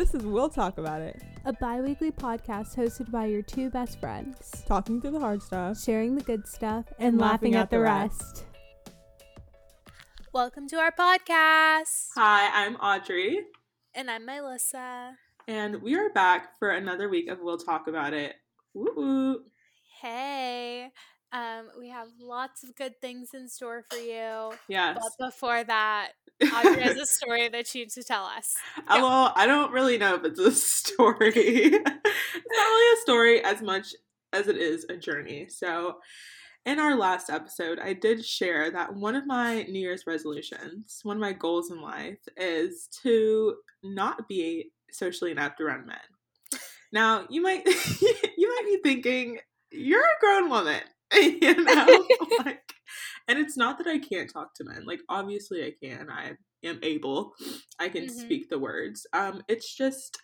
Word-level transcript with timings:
This 0.00 0.14
is 0.14 0.22
We'll 0.22 0.48
Talk 0.48 0.78
About 0.78 1.02
It, 1.02 1.20
a 1.44 1.52
bi 1.52 1.82
weekly 1.82 2.10
podcast 2.10 2.74
hosted 2.74 3.10
by 3.10 3.26
your 3.26 3.42
two 3.42 3.68
best 3.68 4.00
friends, 4.00 4.64
talking 4.66 4.98
through 4.98 5.10
the 5.10 5.20
hard 5.20 5.42
stuff. 5.42 5.78
sharing 5.78 6.14
the 6.14 6.22
good 6.22 6.48
stuff 6.48 6.86
and, 6.98 7.18
laughing, 7.18 7.54
at, 7.54 7.68
the 7.68 7.80
rest. 7.80 8.46
Welcome 10.32 10.66
to 10.68 10.76
our 10.76 10.90
podcast. 10.90 12.12
Hi, 12.14 12.64
I'm 12.64 12.76
Audrey, 12.76 13.40
And 13.94 14.10
I'm 14.10 14.24
Melissa. 14.24 15.18
and 15.46 15.82
we 15.82 15.94
are 15.96 16.08
back 16.08 16.58
for 16.58 16.70
another 16.70 17.10
week 17.10 17.28
of 17.28 17.40
We'll 17.42 17.58
Talk 17.58 17.86
About 17.86 18.14
It. 18.14 18.36
Woo 18.72 18.94
woo. 18.96 19.40
Hey. 20.00 20.92
Um, 21.32 21.68
we 21.78 21.90
have 21.90 22.08
lots 22.18 22.64
of 22.64 22.74
good 22.74 23.00
things 23.02 23.34
in 23.34 23.48
store 23.48 23.84
for 23.90 23.98
you. 23.98 24.52
Yes. 24.66 24.98
But 24.98 25.26
before 25.26 25.62
that, 25.62 26.12
Audrey 26.42 26.82
has 26.82 26.96
a 26.96 27.06
story 27.06 27.48
that 27.48 27.66
she 27.66 27.80
needs 27.80 27.94
to 27.94 28.02
tell 28.02 28.24
us. 28.24 28.54
Uh, 28.78 28.98
Well, 29.02 29.32
I 29.36 29.46
don't 29.46 29.72
really 29.72 29.98
know 29.98 30.14
if 30.14 30.24
it's 30.24 30.40
a 30.40 30.50
story. 30.52 31.32
it's 31.34 31.78
not 31.78 32.66
really 32.66 32.92
a 32.94 33.00
story 33.02 33.44
as 33.44 33.62
much 33.62 33.94
as 34.32 34.48
it 34.48 34.56
is 34.56 34.86
a 34.88 34.96
journey. 34.96 35.48
So, 35.48 35.98
in 36.66 36.78
our 36.78 36.94
last 36.96 37.30
episode, 37.30 37.78
I 37.78 37.94
did 37.94 38.24
share 38.24 38.70
that 38.70 38.94
one 38.94 39.16
of 39.16 39.26
my 39.26 39.62
New 39.62 39.80
Year's 39.80 40.06
resolutions, 40.06 41.00
one 41.02 41.16
of 41.16 41.20
my 41.20 41.32
goals 41.32 41.70
in 41.70 41.80
life, 41.80 42.18
is 42.36 42.88
to 43.02 43.54
not 43.82 44.28
be 44.28 44.70
socially 44.92 45.30
inept 45.30 45.60
around 45.60 45.86
men. 45.86 45.96
Now, 46.92 47.24
you 47.30 47.40
might 47.42 47.64
you 48.36 48.48
might 48.48 48.64
be 48.66 48.78
thinking, 48.82 49.38
you're 49.70 50.00
a 50.04 50.20
grown 50.20 50.50
woman, 50.50 50.82
you 51.14 51.54
know, 51.64 52.06
like, 52.44 52.60
and 53.28 53.38
it's 53.38 53.56
not 53.56 53.78
that 53.78 53.86
I 53.86 53.98
can't 53.98 54.30
talk 54.30 54.54
to 54.56 54.64
men. 54.64 54.84
Like, 54.84 55.00
obviously, 55.08 55.64
I 55.64 55.72
can. 55.82 56.10
I 56.10 56.36
am 56.62 56.78
able. 56.82 57.34
I 57.78 57.88
can 57.88 58.08
Mhm. 58.08 58.08
speak 58.08 58.48
the 58.48 58.58
words. 58.58 59.06
Um, 59.12 59.42
it's 59.48 59.74
just 59.74 60.18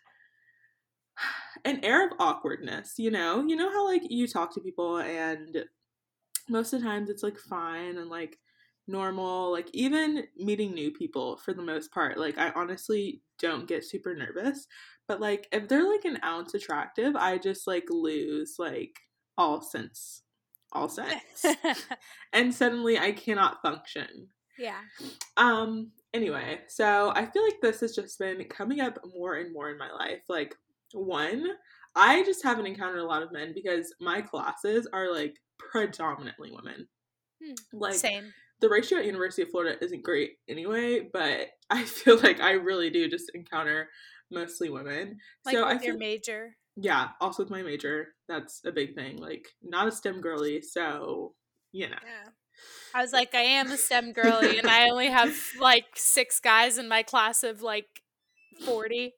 an 1.65 1.85
air 1.85 2.07
of 2.07 2.13
awkwardness, 2.19 2.95
you 2.99 3.11
know? 3.11 3.45
You 3.47 3.57
know 3.57 3.71
how 3.71 3.85
like 3.87 4.03
you 4.11 4.27
talk 4.27 4.55
to 4.55 4.61
people 4.61 4.99
and 4.99 5.65
most 6.49 6.75
of 6.75 6.81
the 6.81 6.87
times 6.87 7.11
it's 7.11 7.25
like 7.25 7.39
fine 7.39 7.99
and 7.99 8.11
like 8.11 8.39
normal, 8.89 9.53
like 9.53 9.71
even 9.75 10.29
meeting 10.37 10.75
new 10.75 10.93
people 10.93 11.39
for 11.39 11.55
the 11.55 11.63
most 11.63 11.93
part, 11.93 12.19
like 12.19 12.39
I 12.39 12.51
honestly 12.53 13.23
don't 13.41 13.69
get 13.69 13.85
super 13.85 14.15
nervous. 14.17 14.67
But 15.09 15.21
like 15.21 15.49
if 15.53 15.69
they're 15.69 15.89
like 15.91 16.07
an 16.07 16.21
ounce 16.25 16.55
attractive, 16.55 17.17
I 17.17 17.39
just 17.39 17.67
like 17.69 17.87
lose 17.91 18.57
like 18.59 18.99
all 19.39 19.63
sense 19.63 20.25
all 20.77 20.89
sense. 20.89 21.45
and 22.33 22.55
suddenly 22.55 22.99
I 22.99 23.13
cannot 23.13 23.63
function. 23.63 24.29
yeah. 24.59 24.81
Um 25.37 25.91
anyway, 26.15 26.61
so 26.69 27.13
I 27.15 27.27
feel 27.27 27.43
like 27.45 27.61
this 27.61 27.81
has 27.81 27.95
just 27.95 28.19
been 28.19 28.43
coming 28.45 28.81
up 28.81 28.99
more 29.15 29.35
and 29.35 29.53
more 29.53 29.71
in 29.71 29.79
my 29.79 29.91
life. 29.91 30.23
Like 30.29 30.55
one, 30.93 31.47
I 31.95 32.23
just 32.25 32.43
haven't 32.43 32.67
encountered 32.67 33.01
a 33.01 33.05
lot 33.07 33.23
of 33.23 33.33
men 33.33 33.53
because 33.55 33.93
my 34.01 34.21
classes 34.21 34.87
are 34.93 35.13
like 35.13 35.37
predominantly 35.59 36.53
women. 36.53 36.87
Hmm, 37.45 37.55
Like 37.73 37.95
Same. 37.95 38.33
the 38.61 38.69
ratio 38.69 38.99
at 38.99 39.05
University 39.07 39.43
of 39.43 39.51
Florida 39.51 39.77
isn't 39.85 40.03
great 40.03 40.33
anyway, 40.49 41.09
but 41.13 41.49
I 41.71 41.85
feel 41.85 42.19
like 42.23 42.41
I 42.41 42.53
really 42.53 42.91
do 42.91 43.09
just 43.09 43.31
encounter 43.35 43.89
mostly 44.31 44.71
women. 44.71 45.19
Like 45.45 45.55
so 45.55 45.67
with 45.67 45.81
I 45.81 45.85
your 45.85 45.95
feel, 45.95 45.99
major. 45.99 46.57
Yeah, 46.77 47.09
also 47.21 47.43
with 47.43 47.51
my 47.51 47.63
major, 47.63 48.09
that's 48.29 48.63
a 48.65 48.73
big 48.73 48.95
thing. 48.95 49.17
Like 49.19 49.49
not 49.63 49.89
a 49.89 49.93
STEM 49.93 50.21
girly, 50.21 50.63
so 50.63 51.35
you 51.73 51.89
know. 51.89 51.97
Yeah. 52.03 52.31
I 52.95 53.03
was 53.03 53.13
like, 53.13 53.35
I 53.35 53.43
am 53.43 53.71
a 53.71 53.77
STEM 53.77 54.13
girly, 54.13 54.59
and 54.59 54.69
I 54.69 54.89
only 54.91 55.09
have 55.09 55.35
like 55.61 55.85
six 55.95 56.41
guys 56.41 56.79
in 56.79 56.89
my 56.89 57.03
class 57.03 57.43
of 57.43 57.63
like 57.63 58.03
40. 58.65 59.13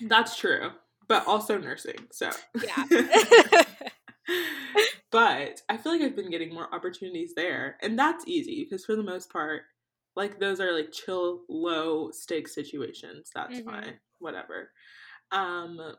That's 0.00 0.36
true, 0.36 0.70
but 1.08 1.26
also 1.26 1.58
nursing. 1.58 2.06
So 2.10 2.30
Yeah. 2.62 2.84
but 5.10 5.62
I 5.68 5.76
feel 5.76 5.92
like 5.92 6.02
I've 6.02 6.16
been 6.16 6.30
getting 6.30 6.52
more 6.52 6.72
opportunities 6.74 7.34
there, 7.34 7.76
and 7.82 7.98
that's 7.98 8.26
easy 8.26 8.64
because 8.64 8.84
for 8.84 8.96
the 8.96 9.02
most 9.02 9.30
part, 9.30 9.62
like 10.16 10.38
those 10.38 10.60
are 10.60 10.72
like 10.72 10.92
chill, 10.92 11.42
low 11.48 12.10
stakes 12.10 12.54
situations. 12.54 13.30
That's 13.34 13.60
Mhm. 13.60 13.64
fine, 13.64 14.00
whatever. 14.18 14.70
Um, 15.30 15.96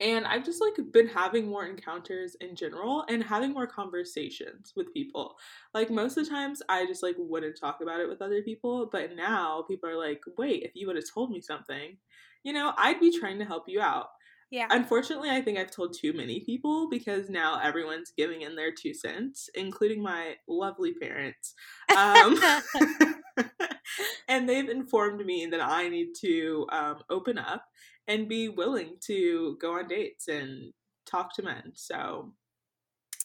and 0.00 0.26
I've 0.26 0.44
just 0.44 0.60
like 0.60 0.92
been 0.92 1.08
having 1.08 1.46
more 1.48 1.64
encounters 1.64 2.36
in 2.40 2.54
general 2.54 3.04
and 3.08 3.22
having 3.22 3.52
more 3.52 3.66
conversations 3.66 4.72
with 4.76 4.92
people. 4.92 5.36
Like 5.72 5.90
most 5.90 6.18
of 6.18 6.24
the 6.24 6.30
times, 6.30 6.62
I 6.68 6.84
just 6.86 7.02
like 7.02 7.16
wouldn't 7.18 7.58
talk 7.58 7.80
about 7.80 8.00
it 8.00 8.08
with 8.08 8.20
other 8.20 8.42
people, 8.42 8.88
but 8.90 9.16
now 9.16 9.64
people 9.68 9.88
are 9.88 9.96
like, 9.96 10.20
"Wait, 10.36 10.62
if 10.64 10.72
you 10.74 10.86
would 10.86 10.96
have 10.96 11.10
told 11.12 11.30
me 11.30 11.40
something." 11.40 11.96
You 12.42 12.52
know, 12.52 12.72
I'd 12.76 13.00
be 13.00 13.16
trying 13.18 13.38
to 13.40 13.44
help 13.44 13.64
you 13.68 13.80
out. 13.80 14.08
yeah. 14.50 14.68
Unfortunately, 14.70 15.30
I 15.30 15.40
think 15.40 15.58
I've 15.58 15.72
told 15.72 15.96
too 15.98 16.12
many 16.12 16.40
people 16.40 16.88
because 16.88 17.28
now 17.28 17.58
everyone's 17.60 18.12
giving 18.16 18.42
in 18.42 18.54
their 18.54 18.70
two 18.70 18.94
cents, 18.94 19.50
including 19.54 20.02
my 20.02 20.36
lovely 20.46 20.94
parents. 20.94 21.54
Um, 21.96 22.38
and 24.28 24.48
they've 24.48 24.68
informed 24.68 25.24
me 25.24 25.46
that 25.46 25.60
I 25.60 25.88
need 25.88 26.14
to 26.20 26.66
um, 26.70 27.02
open 27.10 27.38
up 27.38 27.64
and 28.08 28.28
be 28.28 28.48
willing 28.48 28.96
to 29.06 29.56
go 29.60 29.78
on 29.78 29.88
dates 29.88 30.28
and 30.28 30.72
talk 31.06 31.34
to 31.34 31.42
men. 31.42 31.72
So, 31.74 32.32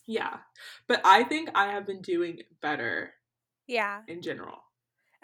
yeah. 0.07 0.37
But 0.87 1.01
I 1.05 1.23
think 1.23 1.49
I 1.55 1.67
have 1.71 1.85
been 1.85 2.01
doing 2.01 2.39
better 2.61 3.13
yeah. 3.67 4.01
in 4.07 4.21
general. 4.21 4.57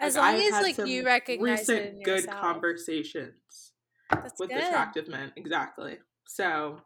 As 0.00 0.14
Like, 0.16 0.22
long 0.36 0.46
I've 0.46 0.54
as 0.54 0.78
like 0.78 0.88
you 0.88 1.04
recognize 1.04 1.60
recent 1.60 1.78
it 1.78 1.94
in 1.94 2.02
good 2.02 2.28
conversations 2.28 3.72
That's 4.10 4.38
with 4.38 4.50
good. 4.50 4.62
attractive 4.62 5.08
men. 5.08 5.32
Exactly. 5.36 5.98
So, 6.26 6.80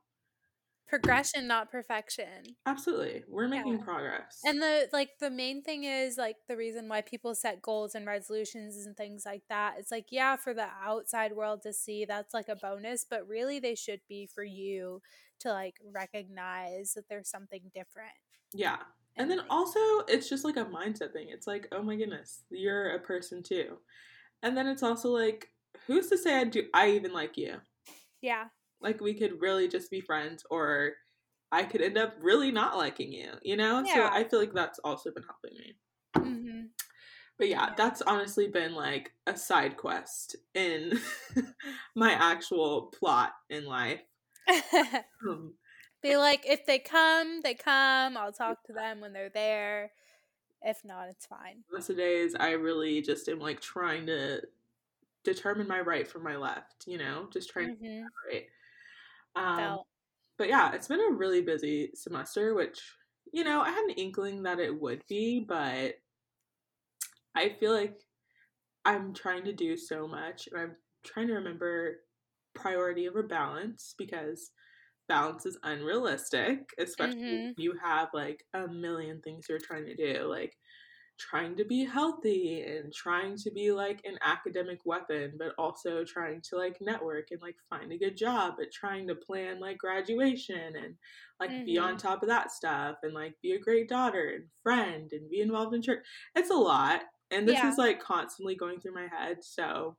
Mm-hmm. 0.93 1.01
Progression, 1.01 1.47
not 1.47 1.71
perfection. 1.71 2.57
Absolutely. 2.67 3.25
We're 3.29 3.49
making 3.49 3.79
Yeah. 3.79 3.85
progress. 3.85 4.41
And 4.45 4.61
the 4.61 4.89
like 4.93 5.11
the 5.21 5.31
main 5.31 5.63
thing 5.63 5.85
is 5.85 6.19
like 6.19 6.37
the 6.49 6.57
reason 6.57 6.89
why 6.89 7.01
people 7.01 7.35
set 7.35 7.63
goals 7.63 7.95
and 7.95 8.07
resolutions 8.07 8.85
and 8.87 8.97
things 8.97 9.25
like 9.25 9.43
that. 9.49 9.77
It's 9.79 9.91
like 9.91 10.07
yeah, 10.11 10.37
for 10.37 10.53
the 10.55 10.69
outside 10.85 11.33
world 11.35 11.63
to 11.63 11.73
see 11.73 12.05
that's 12.05 12.35
like 12.35 12.49
a 12.49 12.57
bonus, 12.57 13.07
but 13.09 13.27
really 13.27 13.59
they 13.59 13.75
should 13.75 14.01
be 14.09 14.27
for 14.27 14.45
you 14.45 15.01
to 15.41 15.51
like 15.51 15.77
recognize 15.93 16.93
that 16.95 17.09
there's 17.09 17.29
something 17.29 17.71
different. 17.75 18.13
yeah. 18.53 18.77
And 19.17 19.31
then 19.31 19.39
like- 19.39 19.47
also, 19.51 19.81
it's 20.09 20.29
just 20.29 20.43
like 20.45 20.57
a 20.57 20.65
mindset 20.65 21.13
thing. 21.13 21.29
It's 21.31 21.47
like, 21.47 21.69
oh 21.73 21.83
my 21.83 21.97
goodness, 21.97 22.45
you're 22.51 22.95
a 22.95 22.99
person 22.99 23.43
too. 23.43 23.77
And 24.43 24.57
then 24.57 24.67
it's 24.67 24.83
also 24.83 25.11
like, 25.11 25.49
who's 25.87 26.09
to 26.09 26.17
say 26.19 26.37
I 26.37 26.45
do 26.45 26.65
I 26.75 26.91
even 26.93 27.13
like 27.13 27.37
you? 27.37 27.57
yeah, 28.23 28.45
Like 28.83 29.01
we 29.01 29.15
could 29.15 29.41
really 29.41 29.69
just 29.69 29.91
be 29.91 30.01
friends 30.01 30.45
or 30.51 30.95
I 31.53 31.65
could 31.65 31.83
end 31.83 31.99
up 31.99 32.17
really 32.21 32.51
not 32.51 32.77
liking 32.77 33.13
you, 33.13 33.33
you 33.43 33.57
know? 33.57 33.85
So 33.85 34.07
I 34.11 34.25
feel 34.25 34.41
like 34.41 34.55
that's 34.55 34.79
also 34.81 35.11
been 35.13 35.25
helping 35.25 35.55
me. 35.59 35.75
hmm 36.25 36.67
But 37.39 37.49
yeah, 37.49 37.67
Yeah. 37.71 37.77
that's 37.77 38.03
honestly 38.03 38.49
been 38.49 38.75
like 38.75 39.13
a 39.27 39.37
side 39.37 39.77
quest 39.77 40.37
in 40.55 41.01
my 41.95 42.13
actual 42.13 42.87
plot 42.87 43.35
in 43.51 43.65
life. 43.65 44.03
Um, 45.27 45.55
be 46.03 46.17
like 46.17 46.45
if 46.47 46.67
they 46.67 46.79
come, 46.79 47.41
they 47.43 47.55
come. 47.55 48.17
I'll 48.17 48.33
talk 48.33 48.65
to 48.67 48.73
them 48.73 49.01
when 49.01 49.13
they're 49.13 49.31
there. 49.31 49.93
If 50.63 50.85
not, 50.85 51.09
it's 51.09 51.27
fine. 51.27 51.65
most 51.71 51.91
of 51.91 51.97
the 51.97 52.03
days 52.03 52.35
I 52.35 52.51
really 52.53 53.01
just 53.03 53.29
am 53.29 53.39
like 53.39 53.61
trying 53.61 54.07
to 54.07 54.43
determine 55.25 55.69
my 55.69 55.81
right 55.81 56.09
from 56.09 56.25
my 56.25 56.37
left, 56.37 56.87
you 56.87 56.99
know, 56.99 57.29
just 57.33 57.51
trying 57.51 57.69
to 57.69 57.73
hmm 57.77 58.13
get 58.31 58.33
right. 58.35 58.47
Um, 59.37 59.81
but 60.39 60.49
yeah, 60.49 60.73
it's 60.75 60.89
been 60.89 61.01
a 61.01 61.13
really 61.17 61.43
busy 61.43 61.93
semester, 61.95 62.55
which 62.55 62.81
you 63.33 63.45
know 63.45 63.63
I 63.63 63.71
had 63.71 63.85
an 63.85 63.91
inkling 63.97 64.45
that 64.45 64.61
it 64.61 64.81
would 64.81 65.05
be, 65.09 65.41
but 65.41 65.97
I 67.35 67.51
feel 67.51 67.73
like 67.73 68.01
I'm 68.85 69.15
trying 69.15 69.45
to 69.47 69.53
do 69.55 69.77
so 69.77 70.09
much, 70.09 70.49
and 70.49 70.61
I'm 70.61 70.77
trying 71.05 71.29
to 71.29 71.35
remember 71.35 72.05
priority 72.55 73.09
over 73.09 73.23
balance 73.25 73.95
because 73.99 74.53
balance 75.09 75.47
is 75.47 75.59
unrealistic, 75.65 76.71
especially 76.79 77.17
Mhm. 77.23 77.55
if 77.57 77.59
you 77.59 77.79
have 77.83 78.11
like 78.15 78.45
a 78.55 78.69
million 78.69 79.23
things 79.23 79.49
you're 79.49 79.59
trying 79.61 79.87
to 79.87 79.97
do, 79.97 80.25
like 80.25 80.59
trying 81.19 81.57
to 81.57 81.65
be 81.65 81.85
healthy 81.85 82.63
and 82.63 82.93
trying 82.93 83.37
to 83.37 83.51
be 83.51 83.71
like 83.71 84.01
an 84.05 84.19
academic 84.23 84.79
weapon, 84.85 85.33
but 85.39 85.53
also 85.59 86.05
trying 86.05 86.41
to 86.43 86.57
like 86.57 86.77
network 86.81 87.29
and 87.31 87.41
like 87.41 87.57
find 87.71 87.93
a 87.93 87.99
good 87.99 88.17
job, 88.17 88.55
but 88.59 88.73
trying 88.73 89.07
to 89.09 89.15
plan 89.15 89.61
like 89.61 89.79
graduation 89.79 90.75
and 90.77 90.95
like 91.39 91.65
be 91.65 91.79
on 91.79 91.91
mm-hmm. 91.91 91.97
top 91.99 92.23
of 92.23 92.29
that 92.29 92.51
stuff 92.51 92.97
and 93.03 93.15
like 93.15 93.35
be 93.43 93.53
a 93.53 93.61
great 93.61 93.89
daughter 93.89 94.33
and 94.35 94.45
friend 94.63 95.11
and 95.13 95.31
be 95.31 95.41
involved 95.41 95.75
in 95.75 95.83
church. 95.83 96.05
It's 96.35 96.51
a 96.51 96.55
lot. 96.55 97.03
And 97.31 97.49
this 97.49 97.57
Yeah. 97.57 97.69
is 97.69 97.79
like 97.79 98.01
constantly 98.01 98.55
going 98.55 98.81
through 98.81 98.95
my 98.95 99.09
head. 99.09 99.39
So 99.43 99.97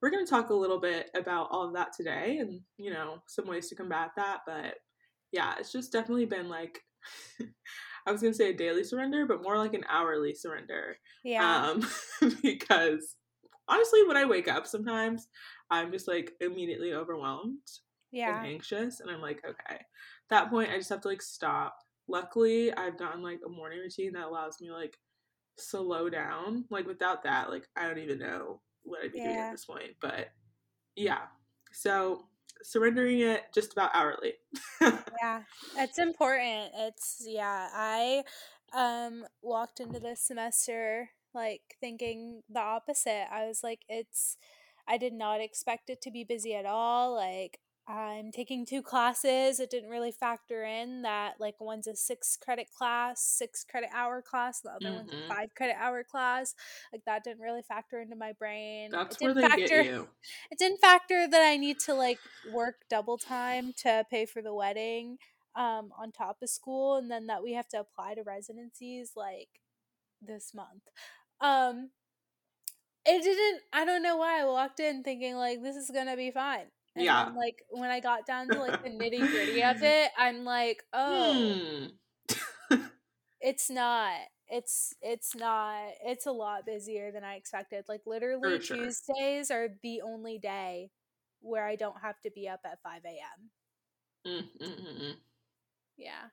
we're 0.00 0.10
going 0.10 0.24
to 0.24 0.30
talk 0.30 0.50
a 0.50 0.54
little 0.54 0.80
bit 0.80 1.10
about 1.14 1.48
all 1.50 1.66
of 1.66 1.74
that 1.74 1.92
today 1.96 2.38
and, 2.38 2.60
you 2.78 2.92
know, 2.92 3.22
some 3.26 3.46
ways 3.46 3.68
to 3.68 3.74
combat 3.74 4.10
that. 4.16 4.40
But 4.46 4.74
yeah, 5.32 5.54
it's 5.58 5.72
just 5.72 5.92
definitely 5.92 6.26
been 6.26 6.48
like, 6.48 6.80
I 8.06 8.12
was 8.12 8.20
to 8.20 8.34
say 8.34 8.50
a 8.50 8.56
daily 8.56 8.84
surrender, 8.84 9.26
but 9.26 9.42
more 9.42 9.56
like 9.58 9.74
an 9.74 9.84
hourly 9.88 10.34
surrender. 10.34 10.96
Yeah. 11.24 11.68
Um, 11.70 11.88
because 12.42 13.16
honestly, 13.68 14.06
when 14.06 14.16
I 14.16 14.24
wake 14.26 14.48
up 14.48 14.66
sometimes, 14.66 15.26
I'm 15.70 15.90
just 15.90 16.06
like 16.06 16.32
immediately 16.40 16.92
overwhelmed 16.92 17.58
Yeah. 18.12 18.36
and 18.38 18.46
anxious. 18.46 19.00
And 19.00 19.10
I'm 19.10 19.22
like, 19.22 19.42
okay. 19.44 19.76
At 19.76 19.84
that 20.30 20.50
point, 20.50 20.70
I 20.70 20.76
just 20.76 20.90
have 20.90 21.00
to 21.02 21.08
like 21.08 21.22
stop. 21.22 21.76
Luckily, 22.08 22.72
I've 22.72 22.98
gotten 22.98 23.22
like 23.22 23.40
a 23.46 23.48
morning 23.48 23.78
routine 23.78 24.12
that 24.12 24.26
allows 24.26 24.60
me 24.60 24.70
like 24.70 24.98
slow 25.58 26.10
down. 26.10 26.64
Like 26.70 26.86
without 26.86 27.22
that, 27.24 27.50
like 27.50 27.66
I 27.76 27.88
don't 27.88 27.98
even 27.98 28.18
know 28.18 28.60
what 28.82 29.02
I'd 29.02 29.12
be 29.12 29.20
doing 29.20 29.36
at 29.36 29.52
this 29.52 29.64
point. 29.64 29.92
But 30.00 30.28
yeah. 30.96 31.22
So 31.72 32.26
surrendering 32.62 33.20
it 33.20 33.44
just 33.54 33.72
about 33.72 33.90
hourly. 33.94 34.34
Yeah. 35.22 35.42
It's 35.78 35.98
important. 35.98 36.72
It's 36.76 37.24
yeah, 37.26 37.68
I 37.72 38.24
um 38.74 39.24
walked 39.42 39.80
into 39.80 40.00
this 40.00 40.20
semester 40.20 41.10
like 41.32 41.62
thinking 41.80 42.42
the 42.50 42.60
opposite. 42.60 43.26
I 43.32 43.46
was 43.46 43.62
like 43.62 43.80
it's 43.88 44.36
I 44.86 44.98
did 44.98 45.14
not 45.14 45.40
expect 45.40 45.88
it 45.88 46.02
to 46.02 46.10
be 46.10 46.24
busy 46.24 46.54
at 46.54 46.66
all. 46.66 47.14
Like 47.14 47.58
I'm 47.86 48.32
taking 48.32 48.64
two 48.64 48.80
classes. 48.82 49.60
It 49.60 49.68
didn't 49.70 49.90
really 49.90 50.10
factor 50.10 50.64
in 50.64 51.02
that 51.02 51.34
like 51.38 51.60
one's 51.60 51.86
a 51.86 51.94
6 51.94 52.36
credit 52.38 52.68
class, 52.76 53.22
6 53.22 53.62
credit 53.64 53.90
hour 53.92 54.22
class, 54.22 54.60
the 54.60 54.70
other 54.70 54.94
one's 54.94 55.10
Mhm. 55.10 55.18
a 55.30 55.34
5 55.34 55.54
credit 55.54 55.76
hour 55.78 56.02
class. 56.02 56.54
Like 56.92 57.04
that 57.04 57.24
didn't 57.24 57.42
really 57.42 57.62
factor 57.62 58.00
into 58.00 58.16
my 58.16 58.32
brain. 58.32 58.92
That's 58.92 59.16
it 59.16 59.18
where 59.20 59.34
didn't 59.34 59.34
they 59.34 59.48
factor 59.48 59.66
get 59.66 59.80
you. 59.80 60.08
it 60.50 60.58
didn't 60.58 60.80
factor 60.80 61.28
that 61.28 61.42
I 61.42 61.56
need 61.56 61.78
to 61.80 61.94
like 61.94 62.20
work 62.42 62.76
double 62.88 63.18
time 63.18 63.72
to 63.78 64.06
pay 64.10 64.26
for 64.26 64.42
the 64.42 64.54
wedding 64.54 65.18
um 65.56 65.92
on 65.98 66.10
top 66.12 66.38
of 66.42 66.50
school 66.50 66.96
and 66.96 67.10
then 67.10 67.26
that 67.28 67.42
we 67.42 67.52
have 67.54 67.68
to 67.68 67.80
apply 67.80 68.14
to 68.14 68.22
residencies 68.22 69.12
like 69.16 69.48
this 70.22 70.54
month. 70.54 70.84
Um 71.40 71.90
it 73.06 73.22
didn't 73.22 73.62
I 73.72 73.84
don't 73.84 74.02
know 74.02 74.16
why 74.16 74.40
I 74.40 74.44
walked 74.44 74.80
in 74.80 75.02
thinking 75.02 75.36
like 75.36 75.62
this 75.62 75.76
is 75.76 75.90
going 75.90 76.06
to 76.06 76.16
be 76.16 76.30
fine. 76.30 76.66
And 76.96 77.04
Yeah. 77.04 77.24
then 77.26 77.34
like 77.36 77.62
when 77.70 77.90
I 77.90 78.00
got 78.00 78.26
down 78.26 78.48
to 78.48 78.58
like 78.60 78.82
the 78.82 78.90
nitty-gritty 79.00 79.62
of 79.64 79.82
it, 79.82 80.10
I'm 80.18 80.44
like, 80.44 80.82
"Oh, 80.92 81.90
Hmm. 82.30 82.78
it's 83.40 83.68
not 83.70 84.12
it's 84.48 84.94
it's 85.02 85.34
not 85.34 85.76
it's 86.04 86.26
a 86.26 86.30
lot 86.32 86.64
busier 86.66 87.10
than 87.10 87.24
i 87.24 87.34
expected 87.34 87.84
like 87.88 88.02
literally 88.06 88.60
sure. 88.60 88.76
tuesdays 88.76 89.50
are 89.50 89.68
the 89.82 90.00
only 90.02 90.38
day 90.38 90.90
where 91.40 91.66
i 91.66 91.76
don't 91.76 92.00
have 92.02 92.18
to 92.20 92.30
be 92.30 92.46
up 92.48 92.60
at 92.64 92.80
5 92.82 93.02
a.m 93.06 93.50
Mm, 94.26 94.48
mm, 94.60 95.02
mm, 95.02 95.14
yeah 95.96 96.28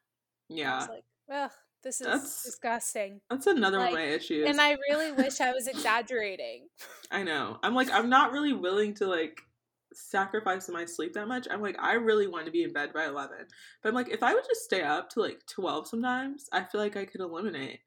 Yeah. 0.50 0.88
like 0.90 1.04
ugh 1.32 1.52
this 1.84 2.00
is 2.02 2.08
That's- 2.08 2.44
disgusting 2.44 3.20
That's 3.30 3.48
another 3.48 3.80
one 3.80 3.88
of 3.88 3.94
my 3.94 4.04
issues. 4.04 4.48
and 4.48 4.60
i 4.62 4.78
really 4.90 5.12
wish 5.12 5.40
i 5.42 5.52
was 5.52 5.68
exaggerating 5.68 6.68
I 7.12 7.24
know. 7.24 7.60
I'm 7.62 7.76
like, 7.76 7.92
I'm 7.92 8.10
not 8.10 8.32
really 8.32 8.54
willing 8.54 8.94
to 8.96 9.06
like 9.06 9.42
sacrifice 9.94 10.70
my 10.70 10.86
sleep 10.86 11.14
that 11.14 11.28
much. 11.28 11.48
I'm 11.50 11.62
like, 11.62 11.78
I 11.80 11.94
really 11.94 12.28
want 12.28 12.46
to 12.46 12.52
be 12.52 12.64
in 12.64 12.74
bed 12.74 12.94
by 12.94 13.06
11. 13.06 13.38
But 13.82 13.90
I'm 13.90 13.96
like, 13.96 14.10
if 14.10 14.24
I 14.24 14.34
would 14.34 14.46
just 14.46 14.64
stay 14.64 14.82
up 14.82 15.10
to 15.12 15.22
like 15.22 15.46
12 15.48 15.88
sometimes, 15.88 16.48
I 16.52 16.64
feel 16.64 16.82
like 16.82 16.98
I 16.98 17.06
could 17.06 17.22
eliminate 17.22 17.80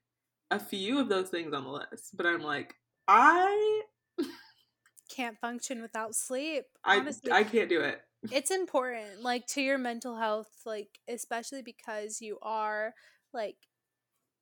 a 0.51 0.59
few 0.59 0.99
of 0.99 1.09
those 1.09 1.29
things 1.29 1.53
on 1.53 1.63
the 1.63 1.69
list. 1.69 2.15
But 2.15 2.25
I'm 2.25 2.41
like, 2.41 2.75
I 3.07 3.81
can't 5.09 5.39
function 5.39 5.81
without 5.81 6.15
sleep 6.15 6.65
I 6.83 7.05
I 7.31 7.43
can't 7.43 7.69
do 7.69 7.81
it. 7.81 8.01
it's 8.31 8.49
important 8.51 9.21
like 9.21 9.45
to 9.45 9.61
your 9.61 9.77
mental 9.77 10.17
health 10.17 10.49
like 10.65 10.99
especially 11.07 11.61
because 11.61 12.21
you 12.21 12.39
are 12.41 12.93
like 13.33 13.55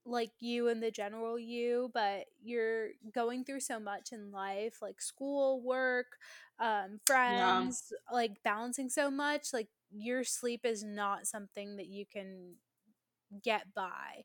like 0.06 0.32
you 0.40 0.68
and 0.70 0.82
the 0.82 0.92
general 0.92 1.38
you 1.40 1.90
but 1.94 2.26
you're 2.44 2.90
going 3.14 3.44
through 3.44 3.60
so 3.60 3.80
much 3.80 4.12
in 4.12 4.32
life 4.32 4.82
like 4.82 5.02
school 5.02 5.62
work 5.62 6.18
um 6.60 7.00
friends 7.06 7.92
like 8.12 8.32
balancing 8.44 8.90
so 8.90 9.10
much 9.10 9.48
like 9.54 9.68
your 9.92 10.24
sleep 10.24 10.62
is 10.66 10.84
not 10.84 11.28
something 11.28 11.78
that 11.78 11.88
you 11.88 12.06
can 12.06 12.54
get 13.44 13.74
by 13.74 14.24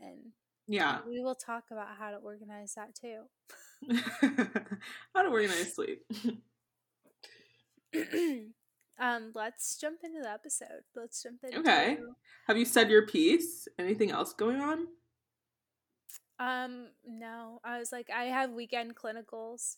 and 0.00 0.32
Yeah. 0.66 1.00
we 1.04 1.20
will 1.20 1.34
talk 1.34 1.64
about 1.70 1.96
how 1.98 2.10
to 2.10 2.16
organize 2.16 2.74
that 2.74 2.94
too 2.94 3.22
How 5.14 5.22
to 5.22 5.28
organize 5.28 5.74
sleep. 5.74 6.04
um 9.00 9.32
let's 9.34 9.76
jump 9.80 10.00
into 10.04 10.20
the 10.22 10.30
episode 10.30 10.82
let's 10.94 11.22
jump 11.22 11.38
into 11.42 11.58
Okay. 11.58 11.96
Have 12.46 12.58
you 12.58 12.64
said 12.64 12.90
your 12.90 13.06
piece? 13.06 13.66
Anything 13.78 14.10
else 14.10 14.34
going 14.34 14.60
on? 14.60 14.86
Um, 16.38 16.88
no. 17.06 17.60
I 17.64 17.78
was 17.78 17.92
like, 17.92 18.10
I 18.14 18.24
have 18.24 18.50
weekend 18.50 18.96
clinicals. 18.96 19.76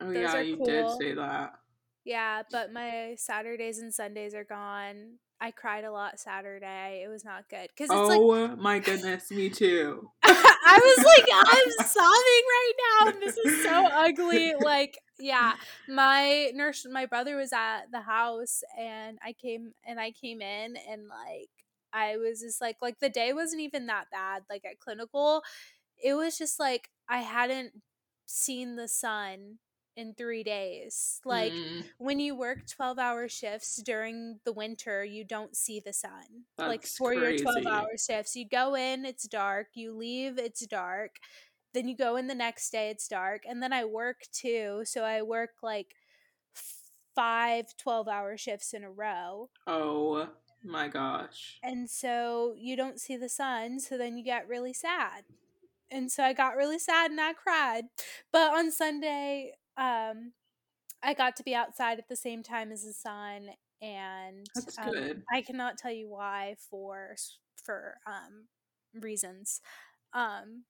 Oh 0.00 0.12
Those 0.12 0.16
yeah, 0.16 0.40
you 0.40 0.56
cool. 0.56 0.66
did 0.66 0.90
say 0.98 1.14
that. 1.14 1.54
Yeah, 2.04 2.42
but 2.50 2.72
my 2.72 3.14
Saturdays 3.16 3.78
and 3.78 3.94
Sundays 3.94 4.34
are 4.34 4.44
gone. 4.44 5.18
I 5.40 5.50
cried 5.50 5.84
a 5.84 5.92
lot 5.92 6.20
Saturday. 6.20 7.02
It 7.04 7.08
was 7.08 7.24
not 7.24 7.48
good 7.48 7.68
because 7.68 7.90
it's 7.90 8.08
like 8.08 8.20
Oh 8.20 8.56
my 8.56 8.78
goodness, 8.78 9.30
me 9.30 9.48
too. 9.48 10.10
I 10.64 10.80
was 10.82 11.04
like, 11.04 11.26
I'm 11.30 11.86
sobbing 11.86 12.44
right 12.56 12.72
now, 12.78 13.08
and 13.12 13.22
this 13.22 13.36
is 13.36 13.62
so 13.62 13.86
ugly. 13.86 14.54
Like, 14.54 14.98
yeah, 15.18 15.54
my 15.88 16.50
nurse, 16.54 16.86
my 16.90 17.06
brother 17.06 17.36
was 17.36 17.52
at 17.52 17.90
the 17.92 18.00
house, 18.00 18.62
and 18.78 19.18
I 19.24 19.32
came 19.32 19.72
and 19.86 20.00
I 20.00 20.10
came 20.10 20.40
in, 20.40 20.76
and 20.88 21.08
like, 21.08 21.50
I 21.92 22.16
was 22.16 22.40
just 22.40 22.60
like, 22.60 22.76
like 22.82 22.98
the 23.00 23.08
day 23.08 23.32
wasn't 23.32 23.62
even 23.62 23.86
that 23.86 24.06
bad. 24.10 24.42
Like 24.50 24.64
at 24.64 24.80
clinical, 24.80 25.42
it 26.02 26.14
was 26.14 26.38
just 26.38 26.58
like 26.58 26.88
I 27.08 27.18
hadn't 27.18 27.72
seen 28.26 28.76
the 28.76 28.88
sun 28.88 29.58
in 29.96 30.14
three 30.14 30.42
days. 30.42 31.20
Like 31.24 31.52
Mm, 31.52 31.84
when 31.98 32.20
you 32.20 32.34
work 32.34 32.66
12 32.66 32.98
hour 32.98 33.28
shifts 33.28 33.76
during 33.82 34.40
the 34.44 34.52
winter, 34.52 35.04
you 35.04 35.24
don't 35.24 35.56
see 35.56 35.80
the 35.80 35.92
sun. 35.92 36.44
like 36.58 36.82
That's 36.82 36.96
for 36.96 37.14
your 37.14 37.36
12 37.36 37.66
hour 37.66 37.96
shifts, 37.98 38.36
you 38.36 38.46
go 38.48 38.74
in, 38.74 39.04
it's 39.04 39.26
dark, 39.28 39.68
you 39.74 39.96
leave, 39.96 40.38
it's 40.38 40.66
dark. 40.66 41.16
Then 41.72 41.88
you 41.88 41.96
go 41.96 42.16
in 42.16 42.26
the 42.28 42.34
next 42.34 42.70
day, 42.70 42.90
it's 42.90 43.08
dark. 43.08 43.42
And 43.48 43.62
then 43.62 43.72
I 43.72 43.84
work 43.84 44.22
too. 44.32 44.82
So 44.84 45.02
I 45.04 45.22
work 45.22 45.50
like 45.62 45.94
five 47.14 47.76
12 47.76 48.08
hour 48.08 48.36
shifts 48.36 48.72
in 48.74 48.84
a 48.84 48.90
row. 48.90 49.50
oh 49.66 50.28
my 50.64 50.88
gosh. 50.88 51.58
And 51.62 51.88
so 51.90 52.54
you 52.56 52.76
don't 52.76 53.00
see 53.00 53.16
the 53.16 53.28
sun. 53.28 53.80
So 53.80 53.98
then 53.98 54.16
you 54.16 54.24
get 54.24 54.48
really 54.48 54.72
sad. 54.72 55.24
And 55.90 56.10
so 56.10 56.24
I 56.24 56.32
got 56.32 56.56
really 56.56 56.78
sad 56.78 57.10
and 57.10 57.20
I 57.20 57.34
cried. 57.34 57.84
But 58.32 58.52
on 58.54 58.72
Sunday, 58.72 59.52
um, 59.76 60.32
I 61.02 61.14
got 61.14 61.36
to 61.36 61.42
be 61.44 61.54
outside 61.54 61.98
at 61.98 62.08
the 62.08 62.16
same 62.16 62.42
time 62.42 62.72
as 62.72 62.84
the 62.84 62.92
sun. 62.92 63.50
And 63.82 64.46
um. 64.78 65.24
I 65.32 65.42
cannot 65.42 65.78
tell 65.78 65.92
you 65.92 66.08
why 66.08 66.56
for 66.70 67.16
for 67.64 67.96
um 68.06 68.48
reasons. 68.94 69.60
Um 70.12 70.64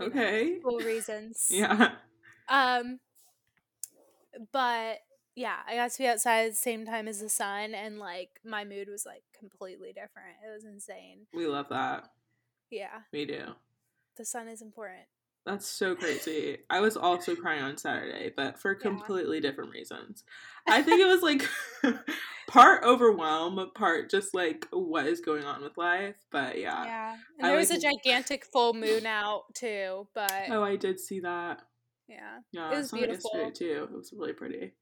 know, 0.00 0.06
Okay. 0.06 0.58
school 0.60 0.78
reasons. 0.84 1.48
Yeah. 1.50 1.96
Um 2.48 3.00
but 4.52 4.98
yeah, 5.36 5.56
I 5.66 5.76
got 5.76 5.90
to 5.92 5.98
be 5.98 6.06
outside 6.06 6.44
at 6.46 6.50
the 6.52 6.56
same 6.56 6.84
time 6.86 7.08
as 7.08 7.20
the 7.20 7.28
sun 7.28 7.74
and 7.74 7.98
like 7.98 8.40
my 8.44 8.64
mood 8.64 8.88
was 8.88 9.04
like 9.06 9.24
completely 9.38 9.88
different. 9.92 10.36
It 10.46 10.52
was 10.52 10.64
insane. 10.64 11.26
We 11.34 11.46
love 11.46 11.68
that. 11.70 12.10
Yeah, 12.70 13.02
We 13.12 13.24
do. 13.26 13.54
the 14.16 14.24
sun 14.24 14.48
is 14.48 14.62
important. 14.62 15.06
That's 15.46 15.66
so 15.66 15.94
crazy. 15.94 16.58
I 16.70 16.80
was 16.80 16.96
also 16.96 17.34
crying 17.36 17.62
on 17.62 17.76
Saturday, 17.76 18.32
but 18.34 18.58
for 18.58 18.72
Yeah. 18.72 18.78
completely 18.80 19.40
different 19.40 19.72
reasons. 19.72 20.24
I 20.66 20.80
think 20.82 21.00
it 21.02 21.06
was 21.06 21.20
like 21.22 21.46
part 22.48 22.82
overwhelm, 22.84 23.70
part 23.74 24.10
just 24.10 24.32
like 24.34 24.66
what 24.70 25.06
is 25.06 25.20
going 25.20 25.44
on 25.44 25.62
with 25.62 25.76
life. 25.76 26.16
But 26.30 26.58
yeah. 26.58 26.84
Yeah. 26.84 27.12
And 27.38 27.46
I 27.46 27.48
there 27.50 27.58
was 27.58 27.68
like- 27.70 27.78
a 27.80 27.82
gigantic 27.82 28.46
full 28.46 28.72
moon 28.72 29.04
out 29.04 29.54
too, 29.54 30.08
but 30.14 30.32
Oh, 30.50 30.62
I 30.62 30.76
did 30.76 30.98
see 30.98 31.20
that. 31.20 31.60
yeah. 32.08 32.38
Yeah, 32.52 32.72
It 32.72 32.76
was 32.76 32.92
it 32.92 33.00
yesterday 33.00 33.06
beautiful. 33.06 33.50
too. 33.52 33.82
It 33.84 33.92
was 33.92 34.12
really 34.16 34.32
pretty. 34.32 34.72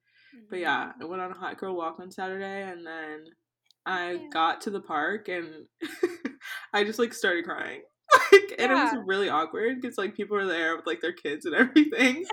But 0.48 0.58
Mhm. 0.58 0.62
yeah, 0.62 0.92
I 1.00 1.04
went 1.04 1.20
on 1.22 1.32
a 1.32 1.34
hot 1.38 1.58
girl 1.58 1.74
walk 1.74 1.98
on 1.98 2.10
Saturday 2.12 2.62
and 2.62 2.86
then 2.86 3.24
I 3.84 4.12
Yeah. 4.12 4.28
got 4.28 4.60
to 4.62 4.70
the 4.70 4.80
park 4.80 5.26
and 5.28 5.66
I 6.72 6.84
just 6.84 7.00
like 7.00 7.12
started 7.12 7.44
crying. 7.44 7.82
Like, 8.32 8.54
and 8.58 8.72
it 8.72 8.74
was 8.74 8.94
really 9.06 9.28
awkward 9.28 9.80
because 9.80 9.96
like 9.98 10.14
people 10.14 10.36
were 10.36 10.46
there 10.46 10.76
with 10.76 10.86
like 10.86 11.00
their 11.00 11.12
kids 11.12 11.44
and 11.46 11.54
everything. 11.62 12.24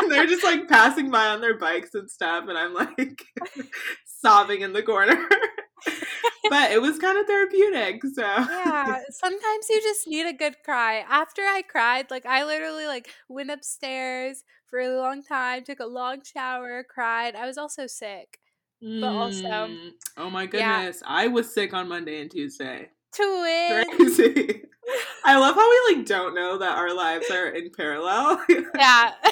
and 0.00 0.10
they're 0.10 0.26
just 0.26 0.44
like 0.44 0.68
passing 0.68 1.10
by 1.10 1.26
on 1.28 1.40
their 1.40 1.56
bikes 1.58 1.94
and 1.94 2.10
stuff 2.10 2.44
and 2.48 2.56
I'm 2.58 2.74
like 2.74 3.22
sobbing 4.06 4.60
in 4.62 4.72
the 4.72 4.82
corner. 4.82 5.14
but 6.50 6.70
it 6.72 6.80
was 6.80 6.98
kind 6.98 7.18
of 7.18 7.26
therapeutic, 7.26 8.02
so 8.14 8.22
yeah 8.22 9.00
sometimes 9.10 9.66
you 9.70 9.80
just 9.82 10.06
need 10.08 10.26
a 10.26 10.32
good 10.32 10.56
cry 10.64 11.04
after 11.08 11.42
i 11.42 11.62
cried 11.62 12.10
like 12.10 12.24
i 12.26 12.44
literally 12.44 12.86
like 12.86 13.08
went 13.28 13.50
upstairs 13.50 14.42
for 14.66 14.78
a 14.80 14.96
long 14.96 15.22
time 15.22 15.62
took 15.62 15.78
a 15.80 15.86
long 15.86 16.20
shower 16.24 16.84
cried 16.88 17.34
i 17.36 17.46
was 17.46 17.58
also 17.58 17.86
sick 17.86 18.38
but 18.80 19.04
also- 19.08 19.42
Mm, 19.42 19.90
oh 20.16 20.30
my 20.30 20.42
Yeah. 20.44 20.48
goodness, 20.78 21.02
I 21.06 21.26
was 21.28 21.52
sick 21.52 21.74
on 21.74 21.88
Monday 21.88 22.20
and 22.20 22.30
Tuesday. 22.30 22.90
Twin 23.14 23.84
Crazy. 23.96 24.62
I 25.24 25.36
love 25.38 25.54
how 25.54 25.70
we 25.70 25.96
like 25.96 26.06
don't 26.06 26.34
know 26.34 26.58
that 26.58 26.78
our 26.78 26.94
lives 26.94 27.30
are 27.30 27.48
in 27.48 27.70
parallel. 27.76 28.42
yeah 28.74 29.12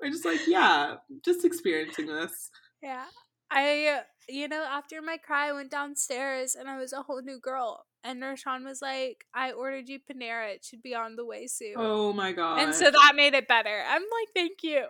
We're 0.00 0.10
just 0.10 0.24
like, 0.24 0.40
yeah, 0.46 0.94
just 1.24 1.44
experiencing 1.44 2.06
this. 2.06 2.50
Yeah. 2.82 3.04
I, 3.50 4.00
you 4.28 4.48
know, 4.48 4.64
after 4.66 5.02
my 5.02 5.18
cry, 5.18 5.48
I 5.48 5.52
went 5.52 5.70
downstairs 5.70 6.54
and 6.54 6.70
I 6.70 6.78
was 6.78 6.92
a 6.94 7.02
whole 7.02 7.20
new 7.20 7.38
girl. 7.38 7.84
And 8.02 8.22
Nershawn 8.22 8.64
was 8.64 8.80
like, 8.80 9.26
I 9.34 9.52
ordered 9.52 9.90
you 9.90 9.98
Panera. 9.98 10.54
It 10.54 10.64
should 10.64 10.80
be 10.82 10.94
on 10.94 11.16
the 11.16 11.26
way 11.26 11.46
soon. 11.48 11.74
Oh 11.76 12.14
my 12.14 12.32
god. 12.32 12.60
and 12.60 12.74
so 12.74 12.90
that 12.90 13.12
made 13.14 13.34
it 13.34 13.46
better. 13.46 13.82
I'm 13.86 14.00
like, 14.00 14.28
thank 14.34 14.62
you. 14.62 14.86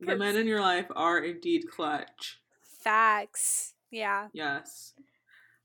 the 0.00 0.16
men 0.16 0.36
in 0.36 0.46
your 0.46 0.62
life 0.62 0.86
are 0.96 1.18
indeed 1.18 1.64
clutch. 1.70 2.38
Facts. 2.82 3.74
Yeah. 3.90 4.28
Yes. 4.32 4.94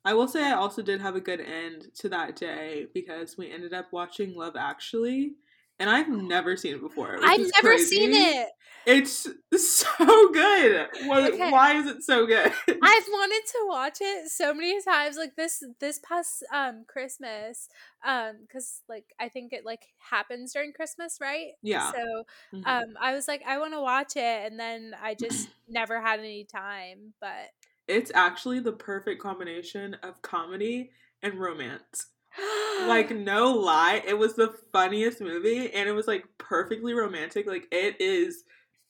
I 0.04 0.14
will 0.14 0.28
say 0.28 0.44
I 0.44 0.54
also 0.54 0.82
did 0.82 1.02
have 1.02 1.16
a 1.16 1.22
good 1.22 1.40
end 1.42 1.94
to 1.96 2.10
that 2.10 2.36
day 2.36 2.88
because 2.94 3.38
we 3.38 3.52
ended 3.52 3.74
up 3.74 3.92
watching 3.94 4.36
Love 4.36 4.56
Actually, 4.56 5.36
and 5.80 5.90
I've 5.90 6.10
never 6.10 6.58
seen 6.58 6.76
it 6.76 6.82
before. 6.82 7.18
I've 7.24 7.40
never 7.56 7.78
crazy. 7.78 7.78
seen 7.78 8.10
it. 8.14 8.50
It's 8.86 9.28
so 9.58 10.32
good. 10.34 10.90
What, 10.94 11.40
Okay. 11.40 11.52
Why 11.52 11.74
is 11.76 11.88
it 11.88 12.04
so 12.04 12.26
good? 12.26 12.54
I've 12.84 13.04
wanted 13.10 13.44
to 13.46 13.66
watch 13.68 13.98
it 14.02 14.30
so 14.30 14.54
many 14.56 14.82
times 14.82 15.16
like 15.16 15.36
this 15.36 15.64
this 15.80 16.00
past 16.00 16.44
um 16.52 16.84
Christmas 16.88 17.70
um 18.04 18.48
cuz 18.52 18.82
like 18.90 19.14
I 19.20 19.30
think 19.30 19.54
it 19.54 19.66
like 19.66 19.94
happens 20.00 20.54
during 20.54 20.74
Christmas, 20.74 21.20
right? 21.22 21.54
Yeah. 21.62 21.94
So 21.94 22.24
Mhm. 22.52 22.64
um 22.66 22.96
I 23.00 23.14
was 23.14 23.28
like 23.28 23.44
I 23.46 23.60
want 23.60 23.74
to 23.74 23.82
watch 23.82 24.16
it 24.16 24.52
and 24.52 24.60
then 24.60 24.96
I 25.00 25.14
just 25.14 25.50
never 25.68 26.02
had 26.02 26.20
any 26.20 26.44
time, 26.46 27.14
but 27.20 27.52
it's 27.92 28.12
actually 28.14 28.60
the 28.60 28.72
perfect 28.72 29.22
combination 29.22 29.96
of 29.96 30.22
comedy 30.22 30.92
and 31.22 31.36
romance. 31.40 32.08
like 32.88 33.12
no 33.12 33.52
lie, 33.54 34.02
it 34.06 34.18
was 34.18 34.36
the 34.36 34.56
funniest 34.72 35.22
movie 35.22 35.72
and 35.74 35.88
it 35.90 35.92
was 35.92 36.08
like 36.08 36.26
perfectly 36.38 36.94
romantic. 36.94 37.46
Like 37.46 37.68
it 37.72 38.00
is 38.00 38.44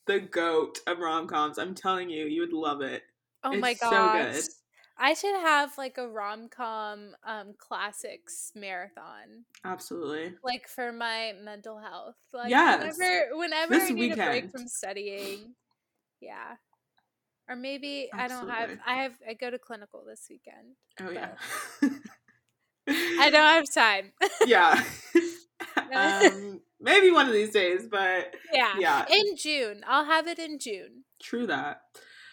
the 0.06 0.20
goat 0.20 0.80
of 0.86 0.98
rom 0.98 1.26
coms. 1.26 1.58
I'm 1.58 1.74
telling 1.74 2.08
you, 2.08 2.26
you 2.26 2.40
would 2.42 2.52
love 2.52 2.80
it. 2.80 3.02
oh 3.44 3.54
my 3.56 3.70
it's 3.70 3.80
so 3.80 4.08
good. 4.10 4.44
I 4.96 5.14
should 5.14 5.34
have 5.34 5.76
like 5.78 5.98
a 5.98 6.08
rom-com 6.08 7.16
um 7.24 7.54
classics 7.58 8.52
marathon 8.54 9.44
Absolutely. 9.64 10.34
like 10.44 10.68
for 10.68 10.92
my 10.92 11.32
mental 11.42 11.78
health. 11.78 12.16
Like 12.32 12.50
Yes. 12.50 12.98
whenever 12.98 13.36
whenever 13.36 13.72
This 13.72 13.90
I 13.90 13.92
need 13.92 14.12
a 14.12 14.16
break 14.16 14.50
from 14.50 14.66
studying. 14.68 15.54
Yeah. 16.20 16.56
Or 17.52 17.56
maybe 17.56 18.08
I 18.14 18.28
don't 18.28 18.48
have 18.48 18.70
I 18.86 18.94
have 18.94 19.12
I 19.28 19.34
go 19.34 19.50
to 19.50 19.58
clinical 19.58 20.02
this 20.08 20.26
weekend. 20.30 20.76
Oh 21.02 21.10
yeah. 21.10 21.32
I 23.20 23.28
don't 23.28 23.46
have 23.46 23.70
time. 23.72 24.12
yeah. 24.46 24.82
um, 25.94 26.60
maybe 26.80 27.10
one 27.10 27.26
of 27.26 27.34
these 27.34 27.50
days, 27.50 27.86
but 27.90 28.34
yeah. 28.52 28.72
yeah, 28.78 29.04
In 29.10 29.36
June. 29.36 29.82
I'll 29.86 30.06
have 30.06 30.26
it 30.26 30.38
in 30.38 30.58
June. 30.58 31.04
true 31.22 31.46
that. 31.46 31.82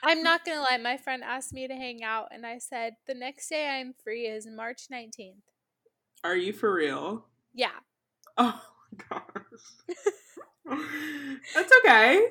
I'm 0.02 0.24
not 0.24 0.46
gonna 0.46 0.62
lie, 0.62 0.78
my 0.78 0.96
friend 0.96 1.22
asked 1.22 1.52
me 1.52 1.68
to 1.68 1.74
hang 1.74 2.02
out 2.02 2.30
and 2.32 2.46
I 2.46 2.60
said 2.60 2.94
the 3.06 3.14
next 3.14 3.50
day 3.50 3.68
I'm 3.68 3.94
free 4.02 4.26
is 4.26 4.48
March 4.48 4.84
nineteenth. 4.90 5.44
Are 6.24 6.38
you 6.38 6.54
for 6.54 6.74
real? 6.74 7.26
Yeah. 7.54 7.78
Oh 8.38 8.62
my 8.94 9.04
gosh. 9.10 10.80
That's 11.56 11.72
okay. 11.84 12.26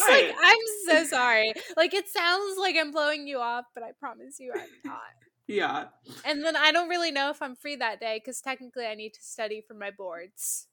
Like. 0.08 0.34
I'm 0.42 0.58
so 0.88 1.04
sorry. 1.04 1.52
Like 1.76 1.94
it 1.94 2.08
sounds 2.08 2.58
like 2.58 2.76
I'm 2.78 2.90
blowing 2.90 3.26
you 3.26 3.38
off, 3.38 3.66
but 3.74 3.82
I 3.82 3.92
promise 3.98 4.38
you 4.38 4.52
I'm 4.54 4.68
not. 4.84 5.00
yeah. 5.46 5.84
And 6.24 6.44
then 6.44 6.56
I 6.56 6.72
don't 6.72 6.88
really 6.88 7.10
know 7.10 7.30
if 7.30 7.40
I'm 7.40 7.56
free 7.56 7.76
that 7.76 8.00
day 8.00 8.20
because 8.22 8.40
technically 8.40 8.86
I 8.86 8.94
need 8.94 9.14
to 9.14 9.22
study 9.22 9.62
for 9.66 9.74
my 9.74 9.90
boards. 9.90 10.66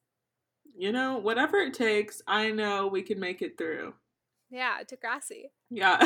You 0.77 0.91
know, 0.91 1.17
whatever 1.17 1.57
it 1.57 1.73
takes, 1.73 2.21
I 2.27 2.51
know 2.51 2.87
we 2.87 3.01
can 3.01 3.19
make 3.19 3.41
it 3.41 3.57
through. 3.57 3.93
Yeah, 4.49 4.77
Degrassi. 4.83 5.45
Yeah. 5.69 5.97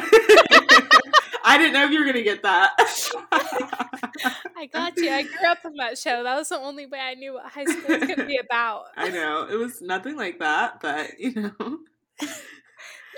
I 1.45 1.57
didn't 1.57 1.73
know 1.73 1.85
if 1.85 1.91
you 1.91 1.99
were 1.99 2.05
going 2.05 2.15
to 2.15 2.23
get 2.23 2.43
that. 2.43 2.71
I 4.57 4.65
got 4.71 4.97
you. 4.97 5.09
I 5.09 5.23
grew 5.23 5.47
up 5.47 5.59
on 5.65 5.75
that 5.77 5.97
show. 5.97 6.23
That 6.23 6.35
was 6.35 6.49
the 6.49 6.57
only 6.57 6.85
way 6.85 6.99
I 6.99 7.15
knew 7.15 7.33
what 7.33 7.51
high 7.51 7.65
school 7.65 7.97
was 7.97 8.05
going 8.05 8.19
to 8.19 8.25
be 8.25 8.37
about. 8.37 8.85
I 8.97 9.09
know. 9.09 9.47
It 9.49 9.55
was 9.55 9.81
nothing 9.81 10.15
like 10.15 10.39
that, 10.39 10.79
but 10.81 11.19
you 11.19 11.33
know. 11.33 11.79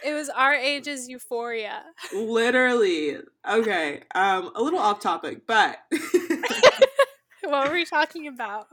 It 0.06 0.14
was 0.14 0.30
our 0.30 0.54
age's 0.54 1.08
euphoria. 1.10 1.84
Literally. 2.14 3.18
Okay. 3.50 4.04
Um, 4.14 4.52
a 4.56 4.62
little 4.62 4.80
off 4.80 5.00
topic, 5.00 5.48
but 5.48 5.80
What 7.44 7.68
were 7.68 7.74
we 7.74 7.86
talking 7.86 8.28
about? 8.28 8.68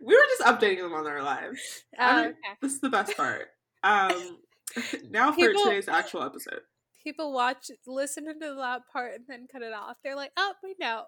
we 0.00 0.14
were 0.14 0.26
just 0.38 0.42
updating 0.42 0.78
them 0.80 0.92
on 0.92 1.04
their 1.04 1.22
lives. 1.22 1.84
Oh, 1.98 2.20
okay. 2.26 2.34
This 2.60 2.72
is 2.74 2.80
the 2.80 2.90
best 2.90 3.16
part. 3.16 3.48
Um, 3.84 4.38
now 5.10 5.30
for 5.30 5.36
People- 5.36 5.62
today's 5.62 5.86
actual 5.88 6.22
episode. 6.24 6.60
People 7.04 7.32
watch, 7.32 7.70
listen 7.86 8.24
to 8.24 8.54
that 8.56 8.80
part, 8.92 9.14
and 9.14 9.24
then 9.28 9.46
cut 9.52 9.62
it 9.62 9.72
off. 9.72 9.96
They're 10.02 10.16
like, 10.16 10.32
"Oh, 10.36 10.54
we 10.64 10.74
know." 10.80 11.04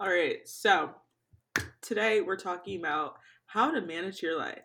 All 0.00 0.08
right. 0.08 0.38
So 0.48 0.92
today 1.82 2.22
we're 2.22 2.36
talking 2.38 2.78
about 2.80 3.16
how 3.44 3.70
to 3.70 3.82
manage 3.82 4.22
your 4.22 4.38
life. 4.38 4.62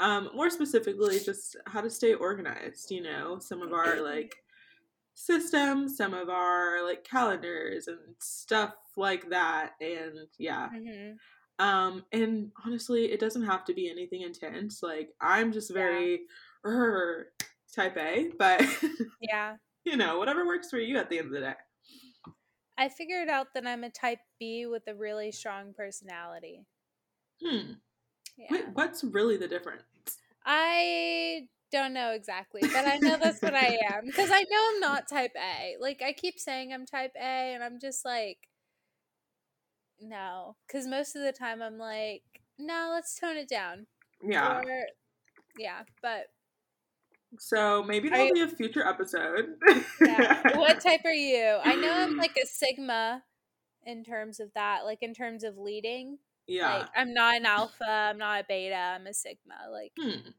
Um, 0.00 0.30
more 0.34 0.50
specifically, 0.50 1.20
just 1.20 1.56
how 1.66 1.80
to 1.82 1.90
stay 1.90 2.14
organized. 2.14 2.90
You 2.90 3.02
know, 3.02 3.38
some 3.38 3.62
of 3.62 3.72
our 3.72 4.00
like 4.02 4.36
systems, 5.14 5.96
some 5.96 6.14
of 6.14 6.28
our 6.30 6.84
like 6.84 7.04
calendars 7.04 7.88
and 7.88 8.16
stuff 8.20 8.76
like 8.96 9.30
that. 9.30 9.74
And 9.80 10.28
yeah, 10.38 10.70
hmm 10.70 11.20
Um, 11.58 12.06
and 12.12 12.52
honestly, 12.64 13.12
it 13.12 13.20
doesn't 13.20 13.44
have 13.44 13.64
to 13.66 13.74
be 13.74 13.90
anything 13.90 14.22
intense. 14.22 14.82
Like 14.82 15.14
I'm 15.20 15.52
just 15.52 15.72
very 15.72 16.26
"Rrr," 16.64 17.26
type 17.74 17.96
A, 17.98 18.30
but 18.38 18.62
Yeah, 19.20 19.58
you 19.84 19.96
know, 19.96 20.18
whatever 20.18 20.46
works 20.46 20.70
for 20.70 20.78
you 20.78 20.98
at 20.98 21.10
the 21.10 21.18
end 21.18 21.28
of 21.28 21.32
the 21.34 21.40
day. 21.40 21.54
I 22.76 22.88
figured 22.88 23.28
out 23.28 23.54
that 23.54 23.64
I'm 23.64 23.84
a 23.84 23.90
type 23.90 24.22
B 24.40 24.66
with 24.66 24.88
a 24.88 24.94
really 24.96 25.30
strong 25.30 25.72
personality. 25.72 26.66
Hmm. 27.40 27.80
Yeah. 28.50 28.62
What's 28.72 29.04
really 29.04 29.36
the 29.36 29.48
difference? 29.48 29.82
I 30.44 31.46
don't 31.70 31.92
know 31.92 32.12
exactly, 32.12 32.62
but 32.62 32.86
I 32.86 32.98
know 32.98 33.16
that's 33.16 33.42
what 33.42 33.54
I 33.54 33.78
am 33.92 34.06
because 34.06 34.30
I 34.32 34.42
know 34.50 34.70
I'm 34.74 34.80
not 34.80 35.08
type 35.08 35.32
A. 35.36 35.76
Like 35.80 36.02
I 36.02 36.12
keep 36.12 36.38
saying 36.38 36.72
I'm 36.72 36.86
type 36.86 37.12
A, 37.16 37.54
and 37.54 37.62
I'm 37.62 37.78
just 37.78 38.04
like, 38.04 38.38
no, 40.00 40.56
because 40.66 40.86
most 40.86 41.14
of 41.14 41.22
the 41.22 41.32
time 41.32 41.62
I'm 41.62 41.78
like, 41.78 42.22
no, 42.58 42.90
let's 42.92 43.18
tone 43.18 43.36
it 43.36 43.48
down. 43.48 43.86
Yeah. 44.22 44.60
Or, 44.60 44.86
yeah, 45.58 45.82
but 46.02 46.26
So 47.38 47.82
maybe 47.82 48.08
that'll 48.08 48.32
be 48.34 48.40
a 48.40 48.48
future 48.48 48.86
episode. 48.86 49.54
yeah. 50.00 50.56
what 50.58 50.80
type 50.84 51.02
are 51.04 51.12
you? 51.12 51.58
I 51.62 51.76
know 51.76 51.92
I'm 51.92 52.16
like 52.16 52.36
a 52.42 52.46
sigma 52.46 53.22
in 53.84 54.04
terms 54.04 54.40
of 54.40 54.52
that, 54.54 54.84
like 54.84 55.02
in 55.02 55.14
terms 55.14 55.44
of 55.44 55.56
leading. 55.58 56.18
Yeah. 56.50 56.78
Like 56.80 56.88
I'm 56.96 57.14
not 57.14 57.36
an 57.36 57.46
alpha, 57.46 57.88
I'm 57.88 58.18
not 58.18 58.40
a 58.40 58.44
beta, 58.48 58.74
I'm 58.74 59.06
a 59.06 59.14
sigma. 59.14 59.54
Like 59.70 59.92
Hmm. 59.98 60.30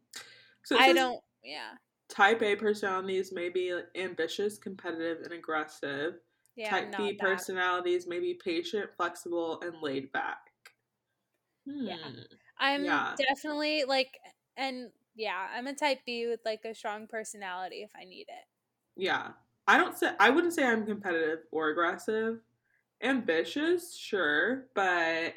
So 0.63 0.77
I 0.77 0.93
don't. 0.93 1.21
Yeah, 1.43 1.71
Type 2.09 2.41
A 2.43 2.55
personalities 2.55 3.31
may 3.31 3.49
be 3.49 3.73
ambitious, 3.95 4.57
competitive, 4.57 5.19
and 5.23 5.33
aggressive. 5.33 6.15
yeah. 6.55 6.69
type 6.69 6.95
B 6.97 7.11
that. 7.13 7.19
personalities 7.19 8.05
may 8.07 8.19
be 8.19 8.33
patient, 8.43 8.89
flexible, 8.97 9.59
and 9.61 9.81
laid 9.81 10.11
back. 10.11 10.51
Hmm. 11.67 11.85
Yeah. 11.87 12.09
I'm 12.59 12.83
Yeah. 12.85 13.15
definitely 13.17 13.85
like, 13.85 14.19
and 14.57 14.91
yeah, 15.15 15.47
I'm 15.55 15.67
a 15.67 15.73
type 15.73 15.99
B 16.05 16.27
with 16.27 16.41
like 16.45 16.65
a 16.65 16.75
strong 16.75 17.07
personality 17.07 17.81
if 17.83 17.91
I 17.99 18.03
need 18.03 18.27
it. 18.27 18.45
Yeah. 18.97 19.29
I 19.67 19.77
don't 19.77 19.97
say 19.97 20.11
I 20.19 20.29
wouldn't 20.29 20.53
say 20.53 20.65
I'm 20.65 20.85
competitive 20.85 21.39
or 21.51 21.69
aggressive. 21.69 22.41
Ambitious, 23.01 23.95
sure, 23.95 24.67
but 24.75 25.33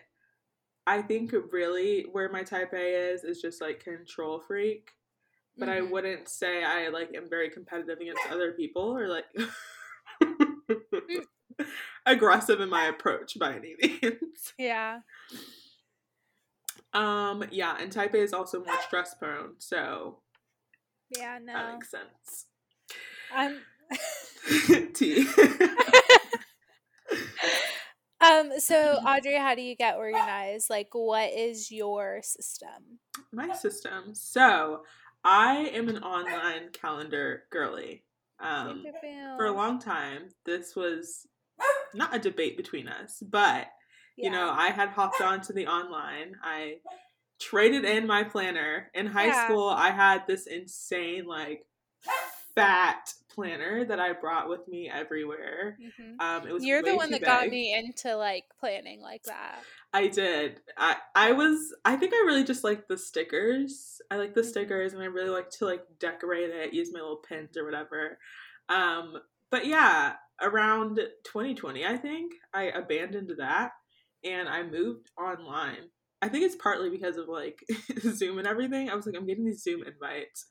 I 0.87 1.00
think 1.03 1.33
really 1.50 2.03
where 2.12 2.29
my 2.31 2.43
type 2.43 2.73
A 2.75 3.11
is 3.12 3.25
is 3.25 3.41
just 3.41 3.61
like 3.61 3.83
control 3.83 4.38
freak. 4.41 4.91
But 5.57 5.69
I 5.69 5.81
Mhm. 5.81 5.91
wouldn't 5.91 6.29
say 6.29 6.64
I 6.64 6.88
like 6.88 7.14
am 7.14 7.29
very 7.31 7.49
competitive 7.49 8.00
against 8.00 8.26
other 8.31 8.53
people 8.53 8.83
or 8.83 9.07
like 9.09 9.26
aggressive 12.07 12.61
in 12.61 12.69
my 12.69 12.87
approach 12.87 13.38
by 13.38 13.55
any 13.55 13.76
means. 13.83 14.53
Yeah. 14.59 15.00
Um 16.93 17.45
yeah, 17.50 17.76
and 17.81 17.91
type 17.91 18.14
A 18.14 18.19
is 18.19 18.33
also 18.33 18.64
more 18.64 18.81
stress 18.83 19.14
prone, 19.14 19.55
so 19.59 20.21
Yeah. 21.11 21.38
no. 21.43 21.53
that 21.53 21.75
makes 21.75 21.91
sense. 21.91 22.47
I'm. 23.33 23.61
T. 24.95 25.26
um. 28.25 28.59
So 28.59 28.99
Audrey, 29.07 29.37
how 29.37 29.54
do 29.54 29.62
you 29.62 29.76
get 29.76 29.97
organized? 29.97 30.71
Like, 30.71 30.88
what 30.93 31.33
is 31.33 31.71
your 31.71 32.21
system? 32.23 32.99
my 33.33 33.54
system. 33.54 34.14
So 34.14 34.83
I 35.25 35.71
am 35.75 35.88
an 35.88 36.02
online 36.02 36.71
calendar 36.73 37.45
girly. 37.50 38.04
Um, 38.40 38.85
for 39.37 39.47
a 39.47 39.52
long 39.52 39.78
time, 39.78 40.28
this 40.45 40.76
was 40.76 41.26
not 41.95 42.14
a 42.14 42.19
debate 42.19 42.57
between 42.57 42.88
us, 42.88 43.23
but 43.23 43.69
you 44.16 44.31
know, 44.31 44.50
I 44.50 44.69
had 44.71 44.90
hopped 44.90 45.21
onto 45.21 45.52
the 45.52 45.66
online. 45.66 46.37
I 46.43 46.76
traded 47.40 47.85
in 47.85 48.07
my 48.07 48.23
planner. 48.23 48.90
In 48.95 49.07
high 49.07 49.26
Yeah. 49.28 49.45
school, 49.45 49.69
I 49.69 49.90
had 49.90 50.26
this 50.26 50.47
insane, 50.47 51.26
like, 51.26 51.66
fat 52.54 53.12
planner 53.35 53.85
that 53.85 54.00
I 54.00 54.12
brought 54.12 54.49
with 54.49 54.67
me 54.69 54.91
everywhere. 54.91 55.79
Mhm. 55.79 56.21
Um, 56.21 56.47
it 56.47 56.53
was 56.53 56.64
You're 56.64 56.83
the 56.83 56.95
one 56.97 57.11
that 57.12 57.25
got 57.25 57.49
me 57.49 57.73
into 57.75 58.17
like 58.17 58.47
planning 58.59 59.00
like 59.00 59.26
that. 59.26 59.67
I 59.93 60.09
did. 60.09 60.61
I 60.76 60.97
I 61.14 61.33
was. 61.33 61.75
I 61.85 61.97
think 61.97 62.12
I 62.14 62.25
really 62.26 62.45
just 62.45 62.64
like 62.64 62.88
the 62.88 62.99
stickers. 62.99 64.00
I 64.11 64.17
like 64.17 64.35
the 64.35 64.43
Mhm. 64.43 64.45
stickers, 64.45 64.93
and 64.93 65.03
I 65.03 65.07
really 65.07 65.29
like 65.31 65.50
to 65.50 65.67
like 65.67 65.85
decorate 66.00 66.50
it, 66.50 66.75
use 66.75 66.93
my 66.93 67.00
little 67.00 67.23
pins 67.29 67.57
or 67.57 67.64
whatever. 67.64 68.19
Um, 68.69 69.19
but 69.50 69.67
yeah, 69.67 70.17
around 70.43 71.00
2020, 71.25 71.87
I 71.87 71.97
think 71.97 72.33
I 72.53 72.64
abandoned 72.64 73.31
that 73.38 73.73
and 74.25 74.49
I 74.49 74.62
moved 74.64 75.11
online. 75.19 75.91
I 76.23 76.29
think 76.29 76.45
it's 76.45 76.57
partly 76.57 76.91
because 76.91 77.17
of 77.17 77.29
like 77.29 77.61
Zoom 78.00 78.38
and 78.38 78.49
everything. 78.49 78.91
I 78.91 78.95
was 78.97 79.07
like, 79.07 79.14
I'm 79.17 79.26
getting 79.26 79.45
these 79.45 79.62
Zoom 79.62 79.85
invites, 79.85 80.47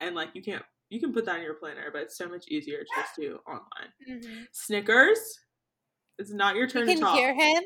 and 0.00 0.14
like 0.16 0.30
you 0.34 0.42
can't. 0.42 0.64
You 0.90 1.00
can 1.00 1.12
put 1.12 1.24
that 1.26 1.36
in 1.38 1.42
your 1.42 1.54
planner, 1.54 1.88
but 1.92 2.02
it's 2.02 2.16
so 2.18 2.28
much 2.28 2.48
easier 2.48 2.78
to 2.78 2.86
just 2.96 3.16
do 3.16 3.38
online. 3.46 3.92
Mhm. 4.08 4.46
Snickers, 4.52 5.40
it's 6.18 6.32
not 6.32 6.56
your 6.56 6.64
You 6.66 6.70
turn 6.70 6.86
to 6.86 6.94
talk. 6.96 7.16
can 7.16 7.18
hear 7.18 7.34
him. 7.34 7.62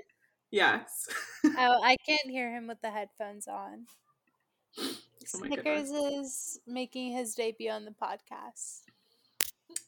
Yes. 0.50 1.08
Oh, 1.58 1.80
I 1.82 1.96
can't 2.06 2.30
hear 2.30 2.50
him 2.54 2.66
with 2.66 2.80
the 2.80 2.90
headphones 2.90 3.46
on. 3.48 3.86
Oh 4.78 4.94
Snickers 5.26 5.90
is 5.90 6.58
making 6.66 7.12
his 7.12 7.34
debut 7.34 7.70
on 7.70 7.84
the 7.84 7.90
podcast. 7.92 8.82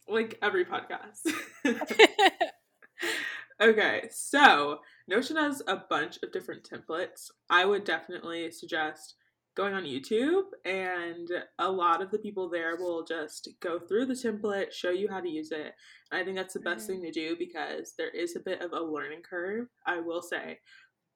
like 0.08 0.38
every 0.42 0.64
podcast. 0.64 1.26
okay, 3.60 4.08
so 4.10 4.80
Notion 5.08 5.36
has 5.36 5.62
a 5.66 5.76
bunch 5.88 6.18
of 6.22 6.32
different 6.32 6.68
templates. 6.68 7.30
I 7.50 7.64
would 7.64 7.84
definitely 7.84 8.50
suggest 8.50 9.14
going 9.56 9.72
on 9.74 9.84
YouTube, 9.84 10.44
and 10.64 11.28
a 11.58 11.70
lot 11.70 12.02
of 12.02 12.10
the 12.10 12.18
people 12.18 12.48
there 12.48 12.76
will 12.76 13.04
just 13.04 13.48
go 13.60 13.78
through 13.78 14.04
the 14.06 14.14
template, 14.14 14.70
show 14.72 14.90
you 14.90 15.08
how 15.08 15.20
to 15.20 15.28
use 15.28 15.50
it. 15.50 15.72
And 16.12 16.20
I 16.20 16.24
think 16.24 16.36
that's 16.36 16.54
the 16.54 16.60
best 16.60 16.84
Mhm. 16.84 16.86
thing 16.88 17.02
to 17.02 17.10
do 17.10 17.36
because 17.36 17.94
there 17.96 18.10
is 18.10 18.36
a 18.36 18.40
bit 18.40 18.60
of 18.60 18.72
a 18.72 18.80
learning 18.80 19.22
curve, 19.22 19.68
I 19.86 20.00
will 20.00 20.22
say. 20.22 20.60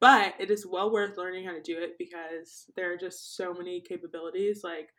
But 0.00 0.34
it 0.40 0.50
is 0.50 0.66
well 0.66 0.90
worth 0.90 1.18
learning 1.18 1.44
how 1.44 1.52
to 1.52 1.60
do 1.60 1.78
it 1.78 1.98
because 1.98 2.70
there 2.74 2.90
are 2.90 2.96
just 2.96 3.36
so 3.36 3.52
many 3.52 3.82
capabilities. 3.82 4.64
Like, 4.64 4.94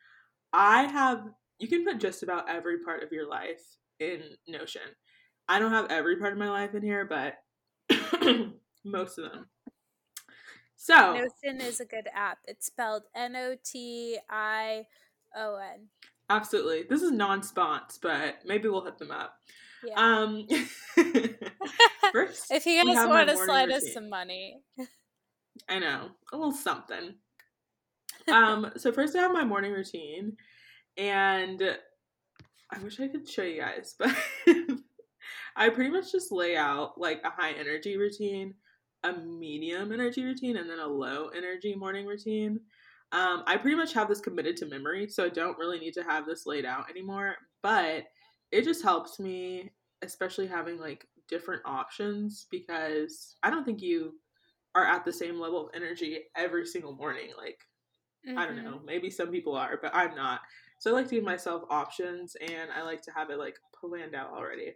I 0.54 0.84
have, 0.84 1.34
you 1.58 1.68
can 1.68 1.84
put 1.84 1.98
just 1.98 2.22
about 2.22 2.48
every 2.48 2.84
part 2.84 3.02
of 3.02 3.12
your 3.12 3.28
life 3.28 3.64
in 4.00 4.38
Notion. 4.48 4.96
I 5.50 5.58
don't 5.58 5.72
have 5.72 5.90
every 5.90 6.18
part 6.18 6.34
of 6.34 6.40
my 6.40 6.50
life 6.50 6.76
in 6.76 6.84
here, 6.84 7.06
but 7.06 7.44
most 8.86 9.18
of 9.18 9.32
them. 9.32 9.50
So, 10.84 11.14
Notion 11.14 11.62
is 11.62 11.80
a 11.80 11.86
good 11.86 12.08
app. 12.12 12.40
It's 12.48 12.66
spelled 12.66 13.04
N 13.14 13.36
O 13.36 13.56
T 13.64 14.18
I 14.32 14.88
O 15.38 15.58
N. 15.58 15.90
absolutely. 16.28 16.86
This 16.90 17.04
is 17.04 17.12
non 17.12 17.42
spons, 17.42 18.00
but 18.02 18.40
maybe 18.48 18.68
we'll 18.68 18.84
hit 18.84 18.98
them 18.98 19.12
up. 19.12 19.36
Yeah. 19.86 19.94
Um, 19.94 20.48
first, 22.12 22.46
if 22.52 22.66
you 22.66 22.84
guys 22.84 23.08
want 23.08 23.30
to 23.30 23.38
slide 23.38 23.70
us 23.70 23.94
some 23.94 24.10
money. 24.10 24.64
I 25.70 25.78
know, 25.78 26.10
a 26.34 26.36
little 26.36 26.52
something. 26.52 27.14
Um, 28.32 28.72
so 28.78 28.92
first 28.92 29.16
I 29.16 29.22
have 29.22 29.34
my 29.34 29.44
morning 29.44 29.72
routine, 29.72 30.38
and 30.96 31.60
I 32.70 32.80
wish 32.84 33.00
I 33.00 33.08
could 33.08 33.28
show 33.28 33.42
you 33.42 33.60
guys, 33.60 33.96
but 33.98 34.16
I 35.56 35.70
pretty 35.70 35.90
much 35.90 36.12
just 36.12 36.32
lay 36.32 36.56
out 36.56 37.00
like 37.00 37.22
a 37.24 37.32
high 37.32 37.54
energy 37.54 37.98
routine, 37.98 38.54
a 39.04 39.14
medium 39.14 39.92
energy 39.92 40.24
routine, 40.24 40.58
and 40.58 40.70
then 40.70 40.80
a 40.80 40.88
low 40.88 41.30
energy 41.30 41.76
morning 41.76 42.06
routine. 42.06 42.60
Um, 43.12 43.44
I 43.46 43.58
pretty 43.58 43.76
much 43.76 43.94
have 43.94 44.08
this 44.08 44.22
committed 44.22 44.56
to 44.58 44.66
memory, 44.66 45.08
so 45.10 45.26
I 45.26 45.30
don't 45.30 45.58
really 45.58 45.80
need 45.80 45.94
to 45.96 46.04
have 46.04 46.26
this 46.26 46.46
laid 46.46 46.66
out 46.66 46.90
anymore. 46.90 47.36
But 47.62 48.08
it 48.52 48.64
just 48.64 48.84
helps 48.84 49.20
me, 49.20 49.72
especially 50.02 50.48
having 50.48 50.78
like 50.80 51.08
different 51.28 51.62
options, 51.66 52.48
because 52.52 53.36
I 53.44 53.50
don't 53.50 53.66
think 53.66 53.82
you 53.82 54.20
are 54.76 54.86
at 54.86 55.04
the 55.04 55.12
same 55.14 55.40
level 55.40 55.68
of 55.68 55.76
energy 55.76 56.22
every 56.36 56.66
single 56.66 56.94
morning. 56.94 57.32
Like 57.38 57.60
I 58.38 58.46
don't 58.46 58.58
Mhm. 58.58 58.64
know. 58.64 58.80
Maybe 58.86 59.10
some 59.10 59.32
people 59.32 59.56
are, 59.56 59.78
but 59.82 59.94
I'm 59.94 60.16
not. 60.16 60.42
So 60.80 60.92
I 60.92 60.94
like 60.94 61.08
to 61.10 61.16
give 61.16 61.24
myself 61.24 61.64
options 61.70 62.36
and 62.36 62.72
I 62.72 62.82
like 62.84 63.02
to 63.04 63.12
have 63.12 63.30
it 63.30 63.38
like 63.38 63.60
planned 63.80 64.16
out 64.16 64.32
already. 64.32 64.74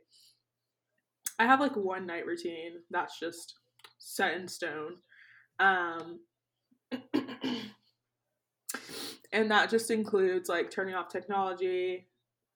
I 1.40 1.46
have 1.46 1.60
like 1.60 1.76
one 1.76 2.06
night 2.06 2.26
routine 2.26 2.84
that's 2.90 3.20
just 3.20 3.60
set 3.98 4.36
in 4.36 4.48
stone. 4.48 4.96
Um 5.60 6.20
and 9.32 9.52
that 9.52 9.70
just 9.70 9.92
includes 9.92 10.50
like 10.50 10.72
turning 10.72 10.96
off 10.96 11.10
technology. 11.10 12.08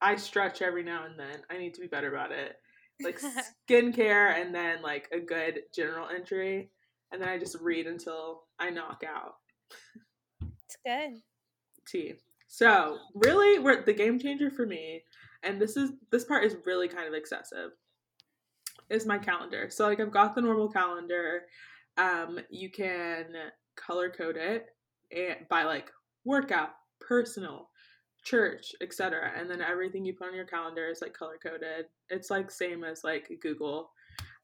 I 0.01 0.15
stretch 0.15 0.61
every 0.61 0.83
now 0.83 1.05
and 1.05 1.19
then. 1.19 1.41
I 1.49 1.57
need 1.57 1.73
to 1.73 1.81
be 1.81 1.87
better 1.87 2.09
about 2.09 2.31
it. 2.31 2.55
Like 3.03 3.19
skincare 3.69 4.39
and 4.41 4.53
then 4.55 4.81
like 4.81 5.09
a 5.11 5.19
good 5.19 5.61
general 5.73 6.07
entry. 6.07 6.69
And 7.11 7.21
then 7.21 7.29
I 7.29 7.37
just 7.37 7.59
read 7.59 7.87
until 7.87 8.43
I 8.59 8.69
knock 8.69 9.03
out 9.07 9.35
It's 10.41 10.77
good. 10.85 11.21
tea. 11.87 12.13
So 12.47 12.97
really, 13.13 13.59
we're, 13.59 13.83
the 13.83 13.93
game 13.93 14.19
changer 14.19 14.49
for 14.49 14.65
me, 14.65 15.03
and 15.43 15.61
this 15.61 15.77
is 15.77 15.91
this 16.11 16.25
part 16.25 16.43
is 16.43 16.55
really 16.65 16.87
kind 16.87 17.07
of 17.07 17.13
excessive, 17.13 17.71
is 18.89 19.05
my 19.05 19.17
calendar. 19.17 19.69
So 19.69 19.87
like 19.87 19.99
I've 19.99 20.11
got 20.11 20.35
the 20.35 20.41
normal 20.41 20.69
calendar. 20.69 21.43
Um, 21.97 22.39
you 22.49 22.71
can 22.71 23.27
color 23.75 24.09
code 24.09 24.37
it 24.37 24.67
and 25.11 25.47
by 25.49 25.63
like 25.63 25.91
workout, 26.25 26.69
personal, 26.99 27.69
church, 28.23 28.73
etc. 28.81 29.31
And 29.37 29.49
then 29.49 29.61
everything 29.61 30.05
you 30.05 30.13
put 30.13 30.27
on 30.29 30.35
your 30.35 30.45
calendar 30.45 30.87
is 30.87 31.01
like 31.01 31.13
color 31.13 31.37
coded. 31.41 31.85
It's 32.09 32.29
like 32.29 32.51
same 32.51 32.83
as 32.83 33.03
like 33.03 33.29
Google. 33.41 33.91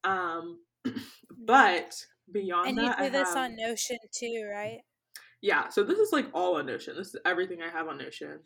Um, 0.04 0.60
but 1.46 1.96
beyond 2.32 2.66
that. 2.66 2.70
And 2.70 2.78
you 2.78 2.86
that, 2.88 2.98
do 2.98 3.04
I 3.06 3.10
this 3.10 3.30
have- 3.30 3.38
on 3.38 3.56
Notion 3.56 3.98
too, 4.12 4.50
right? 4.52 4.80
yeah, 5.42 5.70
so 5.70 5.84
this 5.84 6.00
is 6.00 6.12
like 6.12 6.28
all 6.34 6.58
on 6.58 6.66
Notion. 6.66 6.96
This 6.98 7.10
is 7.10 7.18
everything 7.26 7.62
I 7.62 7.70
have 7.70 7.88
on 7.88 7.98
Notion. 7.98 8.40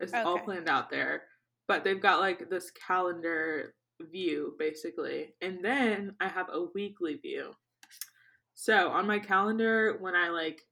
It's 0.00 0.12
all 0.12 0.38
planned 0.38 0.68
out 0.68 0.90
there. 0.90 1.22
But 1.66 1.84
they've 1.84 2.00
got 2.00 2.20
like 2.20 2.50
this 2.50 2.70
calendar 2.72 3.74
view 4.00 4.54
basically. 4.58 5.34
And 5.40 5.64
then 5.64 6.14
I 6.20 6.28
have 6.28 6.48
a 6.52 6.66
weekly 6.74 7.14
view. 7.14 7.52
So 8.54 8.88
on 8.90 9.06
my 9.06 9.18
calendar, 9.18 9.96
when 10.00 10.14
I 10.14 10.28
like 10.28 10.62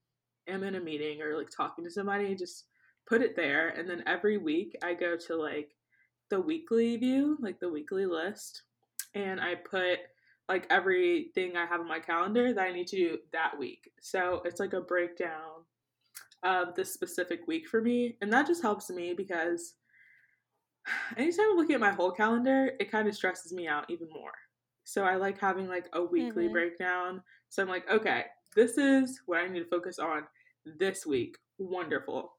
am 0.48 0.62
in 0.62 0.76
a 0.76 0.80
meeting 0.80 1.22
or 1.22 1.37
like 1.37 1.50
talking 1.50 1.85
to 1.85 1.90
somebody, 1.90 2.26
I 2.26 2.35
just 2.35 2.64
put 3.08 3.22
it 3.22 3.37
there. 3.37 3.70
And 3.70 3.88
then 3.88 4.02
every 4.06 4.38
week 4.38 4.76
I 4.82 4.94
go 4.94 5.16
to 5.16 5.37
like 5.37 5.70
the 6.30 6.40
weekly 6.40 6.96
view, 6.96 7.37
like 7.40 7.61
the 7.61 7.70
weekly 7.70 8.06
list. 8.06 8.62
And 9.14 9.40
I 9.40 9.56
put 9.56 9.98
like 10.48 10.66
everything 10.70 11.56
I 11.56 11.66
have 11.66 11.80
on 11.80 11.88
my 11.88 12.00
calendar 12.00 12.52
that 12.52 12.62
I 12.62 12.72
need 12.72 12.87
to 12.88 12.96
do 12.96 13.18
that 13.32 13.58
week. 13.58 13.90
So 14.00 14.42
it's 14.44 14.61
like 14.61 14.72
a 14.72 14.80
breakdown 14.80 15.64
of 16.42 16.74
the 16.74 16.85
specific 16.85 17.46
week 17.46 17.68
for 17.68 17.80
me. 17.80 18.16
And 18.20 18.32
that 18.32 18.46
just 18.46 18.62
helps 18.62 18.90
me 18.90 19.14
because 19.14 19.74
anytime 21.16 21.47
I'm 21.51 21.57
looking 21.57 21.75
at 21.75 21.81
my 21.81 21.90
whole 21.90 22.11
calendar, 22.11 22.73
it 22.81 22.90
kind 22.90 23.09
of 23.09 23.14
stresses 23.14 23.53
me 23.53 23.68
out 23.68 23.90
even 23.90 24.09
more. 24.12 24.33
So 24.85 25.05
I 25.05 25.16
like 25.16 25.38
having 25.38 25.68
like 25.68 25.88
a 25.92 26.03
weekly 26.03 26.49
Mhm. 26.49 26.53
breakdown. 26.53 27.23
So 27.49 27.62
I'm 27.62 27.68
like, 27.68 27.88
okay, 27.88 28.27
this 28.55 28.79
is 28.79 29.21
what 29.27 29.40
I 29.40 29.49
need 29.49 29.61
to 29.61 29.68
focus 29.68 29.99
on 29.99 30.27
this 30.64 31.07
week. 31.07 31.38
Wonderful. 31.59 32.37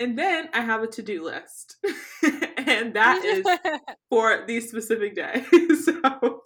And 0.00 0.18
then 0.18 0.48
I 0.52 0.60
have 0.60 0.82
a 0.82 0.86
to 0.88 1.02
do 1.02 1.22
list. 1.22 1.76
and 2.58 2.94
that 2.94 3.24
is 3.24 3.46
for 4.10 4.44
the 4.46 4.60
specific 4.60 5.14
day. 5.14 5.44
so 5.84 6.42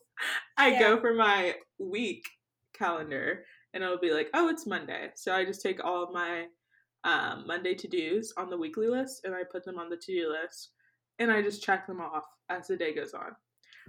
I 0.56 0.70
Yeah. 0.70 0.78
go 0.78 1.00
for 1.00 1.14
my 1.14 1.56
week 1.78 2.28
calendar 2.74 3.44
and 3.72 3.82
it'll 3.82 3.98
be 3.98 4.12
like, 4.12 4.28
oh, 4.34 4.48
it's 4.48 4.66
Monday. 4.66 5.10
So 5.14 5.34
I 5.34 5.44
just 5.44 5.62
take 5.62 5.82
all 5.84 6.02
of 6.02 6.12
my 6.12 6.46
um, 7.04 7.46
Monday 7.46 7.74
to 7.74 7.88
dos 7.88 8.32
on 8.36 8.50
the 8.50 8.56
weekly 8.58 8.88
list 8.88 9.24
and 9.24 9.34
I 9.34 9.44
put 9.50 9.64
them 9.64 9.78
on 9.78 9.88
the 9.88 9.96
to 9.96 10.12
do 10.12 10.28
list 10.30 10.72
and 11.18 11.30
I 11.30 11.42
just 11.42 11.62
check 11.62 11.86
them 11.86 12.00
off 12.00 12.24
as 12.48 12.68
the 12.68 12.76
day 12.76 12.94
goes 12.94 13.14
on. 13.14 13.36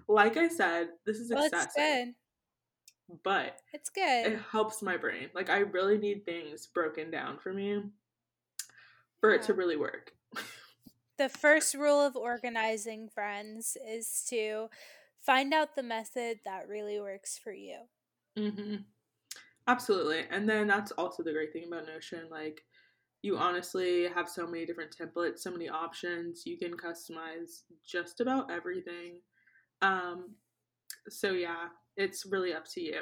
Like 0.08 0.38
I 0.38 0.48
said, 0.48 0.90
this 1.06 1.20
is 1.20 1.32
well, 1.32 1.44
excessive, 1.46 1.74
good. 1.76 2.16
but 3.24 3.60
It's 3.74 3.90
good. 3.90 4.34
it 4.34 4.40
helps 4.52 4.82
my 4.82 4.98
brain. 4.98 5.30
Like 5.34 5.50
I 5.50 5.60
really 5.60 5.98
need 5.98 6.26
things 6.26 6.68
broken 6.68 7.12
down 7.12 7.38
for 7.40 7.54
me 7.54 7.84
for 9.20 9.32
it 9.34 9.42
to 9.44 9.54
really 9.54 9.76
work. 9.76 10.14
The 11.18 11.30
first 11.30 11.76
rule 11.76 12.00
of 12.00 12.16
organizing, 12.16 13.10
friends, 13.10 13.76
is 13.86 14.26
to 14.30 14.70
find 15.20 15.54
out 15.54 15.76
the 15.76 15.84
method 15.84 16.40
that 16.46 16.70
really 16.70 17.00
works 17.00 17.38
for 17.38 17.52
you. 17.52 17.80
hmm 18.38 18.76
Absolutely. 19.68 20.26
And 20.32 20.50
then 20.50 20.66
that's 20.66 20.92
also 20.94 21.22
the 21.22 21.32
great 21.32 21.54
thing 21.54 21.66
about 21.68 21.86
Notion. 21.86 22.28
Like, 22.32 22.64
you 23.22 23.38
honestly 23.38 24.08
have 24.08 24.30
so 24.30 24.48
many 24.48 24.66
different 24.66 24.96
templates, 24.96 25.40
so 25.40 25.52
many 25.52 25.68
options. 25.68 26.44
You 26.46 26.58
can 26.58 26.74
customize 26.78 27.64
just 27.86 28.22
about 28.22 28.50
everything. 28.50 29.20
Um, 29.82 30.36
so, 31.10 31.32
yeah, 31.32 31.68
it's 31.98 32.26
really 32.26 32.54
up 32.54 32.66
to 32.70 32.82
you. 32.82 33.02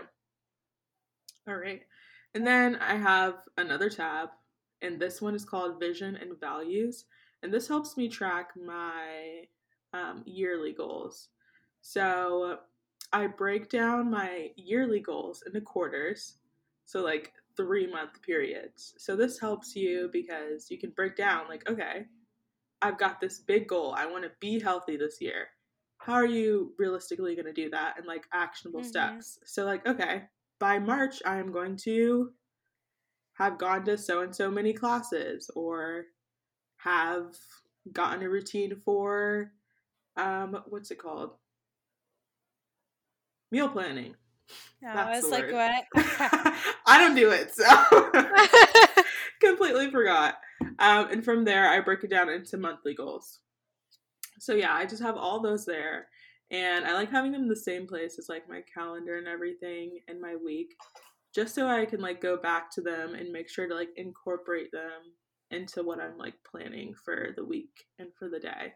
All 1.47 1.55
right. 1.55 1.81
And 2.33 2.45
then 2.45 2.75
I 2.77 2.95
have 2.95 3.35
another 3.57 3.89
tab, 3.89 4.29
and 4.81 4.99
this 4.99 5.21
one 5.21 5.35
is 5.35 5.45
called 5.45 5.79
Vision 5.79 6.15
and 6.15 6.39
Values. 6.39 7.05
And 7.43 7.53
this 7.53 7.67
helps 7.67 7.95
me 7.95 8.09
track 8.09 8.49
my 8.55 9.43
um, 9.93 10.23
yearly 10.25 10.73
goals. 10.73 11.29
So 11.81 12.57
I 13.13 13.27
break 13.27 13.69
down 13.69 14.11
my 14.11 14.51
yearly 14.55 14.99
goals 14.99 15.43
into 15.45 15.61
quarters. 15.61 16.35
So, 16.85 17.01
like 17.03 17.33
three 17.57 17.87
month 17.87 18.21
periods. 18.21 18.93
So, 18.97 19.15
this 19.15 19.39
helps 19.39 19.75
you 19.75 20.09
because 20.13 20.69
you 20.71 20.77
can 20.77 20.91
break 20.91 21.17
down, 21.17 21.47
like, 21.49 21.69
okay, 21.69 22.05
I've 22.81 22.97
got 22.97 23.19
this 23.19 23.39
big 23.39 23.67
goal. 23.67 23.93
I 23.97 24.05
want 24.05 24.23
to 24.23 24.31
be 24.39 24.59
healthy 24.59 24.97
this 24.97 25.17
year. 25.19 25.47
How 25.97 26.13
are 26.13 26.25
you 26.25 26.73
realistically 26.77 27.35
going 27.35 27.45
to 27.45 27.53
do 27.53 27.69
that 27.71 27.95
and 27.97 28.05
like 28.05 28.25
actionable 28.31 28.81
mm-hmm. 28.81 28.89
steps? 28.89 29.39
So, 29.45 29.65
like, 29.65 29.85
okay, 29.85 30.23
by 30.59 30.79
March, 30.79 31.21
I 31.25 31.37
am 31.37 31.51
going 31.51 31.75
to 31.77 32.31
have 33.37 33.57
gone 33.57 33.85
to 33.85 33.97
so 33.97 34.21
and 34.21 34.35
so 34.35 34.49
many 34.49 34.73
classes 34.73 35.49
or 35.55 36.05
have 36.77 37.35
gotten 37.93 38.23
a 38.23 38.29
routine 38.29 38.81
for 38.83 39.51
um 40.17 40.57
what's 40.67 40.91
it 40.91 40.97
called 40.97 41.31
meal 43.51 43.69
planning 43.69 44.15
no, 44.81 44.93
That's 44.93 45.09
I 45.09 45.15
was 45.15 45.31
like, 45.31 45.51
word. 45.51 45.53
what? 45.53 45.85
I 46.85 46.97
don't 46.97 47.15
do 47.15 47.31
it, 47.31 47.53
so 47.53 47.65
completely 49.41 49.91
forgot. 49.91 50.35
Um, 50.79 51.11
and 51.11 51.23
from 51.23 51.45
there, 51.45 51.69
I 51.69 51.79
break 51.81 52.03
it 52.03 52.09
down 52.09 52.29
into 52.29 52.57
monthly 52.57 52.93
goals. 52.93 53.39
So 54.39 54.53
yeah, 54.53 54.73
I 54.73 54.85
just 54.85 55.01
have 55.01 55.17
all 55.17 55.41
those 55.41 55.65
there, 55.65 56.07
and 56.51 56.85
I 56.85 56.93
like 56.93 57.11
having 57.11 57.31
them 57.31 57.43
in 57.43 57.47
the 57.47 57.55
same 57.55 57.87
place 57.87 58.17
as 58.19 58.29
like 58.29 58.47
my 58.47 58.61
calendar 58.73 59.17
and 59.17 59.27
everything, 59.27 59.99
and 60.07 60.21
my 60.21 60.35
week, 60.35 60.75
just 61.33 61.55
so 61.55 61.67
I 61.67 61.85
can 61.85 62.01
like 62.01 62.21
go 62.21 62.37
back 62.37 62.71
to 62.71 62.81
them 62.81 63.15
and 63.15 63.31
make 63.31 63.49
sure 63.49 63.67
to 63.67 63.75
like 63.75 63.89
incorporate 63.97 64.71
them 64.71 65.13
into 65.51 65.83
what 65.83 65.99
I'm 65.99 66.17
like 66.17 66.35
planning 66.49 66.93
for 67.03 67.29
the 67.35 67.45
week 67.45 67.85
and 67.99 68.09
for 68.17 68.29
the 68.29 68.39
day. 68.39 68.73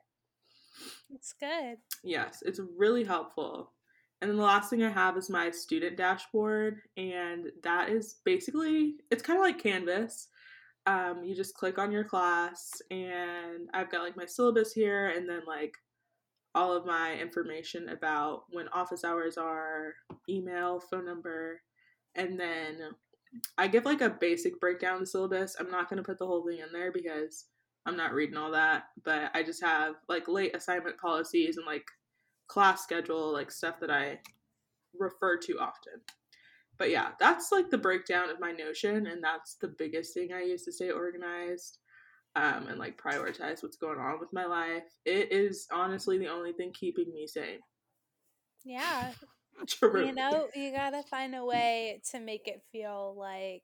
It's 1.13 1.33
good. 1.33 1.77
Yes, 2.03 2.41
it's 2.45 2.59
really 2.77 3.03
helpful. 3.03 3.73
And 4.21 4.29
then 4.29 4.37
the 4.37 4.43
last 4.43 4.69
thing 4.69 4.83
I 4.83 4.89
have 4.89 5.17
is 5.17 5.29
my 5.29 5.49
student 5.49 5.97
dashboard, 5.97 6.81
and 6.95 7.47
that 7.63 7.89
is 7.89 8.17
basically 8.23 8.95
it's 9.09 9.23
kind 9.23 9.37
of 9.37 9.43
like 9.43 9.61
Canvas. 9.61 10.27
Um, 10.85 11.23
you 11.23 11.35
just 11.35 11.55
click 11.55 11.79
on 11.79 11.91
your 11.91 12.03
class, 12.03 12.71
and 12.91 13.67
I've 13.73 13.91
got 13.91 14.03
like 14.03 14.17
my 14.17 14.25
syllabus 14.25 14.73
here, 14.73 15.09
and 15.09 15.27
then 15.27 15.41
like 15.47 15.75
all 16.53 16.71
of 16.73 16.85
my 16.85 17.15
information 17.15 17.89
about 17.89 18.43
when 18.51 18.67
office 18.69 19.03
hours 19.03 19.37
are, 19.37 19.93
email, 20.29 20.79
phone 20.79 21.05
number, 21.05 21.61
and 22.15 22.39
then 22.39 22.91
I 23.57 23.67
give 23.67 23.85
like 23.85 24.01
a 24.01 24.09
basic 24.09 24.59
breakdown 24.59 24.95
of 24.95 24.99
the 25.01 25.05
syllabus. 25.07 25.55
I'm 25.59 25.71
not 25.71 25.89
going 25.89 25.97
to 25.97 26.03
put 26.03 26.19
the 26.19 26.27
whole 26.27 26.45
thing 26.45 26.59
in 26.59 26.71
there 26.73 26.91
because 26.91 27.45
I'm 27.85 27.97
not 27.97 28.13
reading 28.13 28.37
all 28.37 28.51
that, 28.51 28.83
but 29.03 29.31
I 29.33 29.43
just 29.43 29.63
have 29.63 29.95
like 30.09 30.27
late 30.27 30.55
assignment 30.55 30.97
policies 30.97 31.57
and 31.57 31.65
like 31.65 31.85
class 32.51 32.83
schedule, 32.83 33.31
like 33.31 33.49
stuff 33.49 33.79
that 33.79 33.89
I 33.89 34.19
refer 34.99 35.37
to 35.37 35.53
often. 35.53 36.01
But 36.77 36.89
yeah, 36.89 37.09
that's 37.17 37.49
like 37.49 37.69
the 37.69 37.77
breakdown 37.77 38.29
of 38.29 38.41
my 38.41 38.51
Notion, 38.51 39.07
and 39.07 39.23
that's 39.23 39.55
the 39.55 39.69
biggest 39.69 40.13
thing 40.13 40.33
I 40.33 40.41
use 40.41 40.65
to 40.65 40.71
stay 40.73 40.91
organized 40.91 41.77
um, 42.35 42.67
and 42.67 42.77
like 42.77 43.01
prioritize 43.01 43.63
what's 43.63 43.77
going 43.77 43.99
on 43.99 44.19
with 44.19 44.33
my 44.33 44.45
life. 44.45 44.83
It 45.05 45.31
is 45.31 45.65
honestly 45.71 46.17
the 46.17 46.27
only 46.27 46.51
thing 46.51 46.73
keeping 46.73 47.13
me 47.13 47.25
sane. 47.25 47.59
Yeah. 48.65 49.13
True. 49.67 50.05
You 50.07 50.13
know, 50.13 50.47
you 50.53 50.71
gotta 50.71 51.03
find 51.03 51.33
a 51.35 51.45
way 51.45 52.01
to 52.11 52.19
make 52.19 52.47
it 52.47 52.63
feel 52.71 53.15
like 53.17 53.63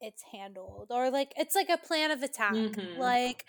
it's 0.00 0.22
handled 0.32 0.88
or 0.90 1.10
like 1.10 1.32
it's 1.36 1.54
like 1.54 1.68
a 1.68 1.78
plan 1.78 2.10
of 2.10 2.22
attack. 2.22 2.54
Mm-hmm. 2.54 3.00
Like 3.00 3.44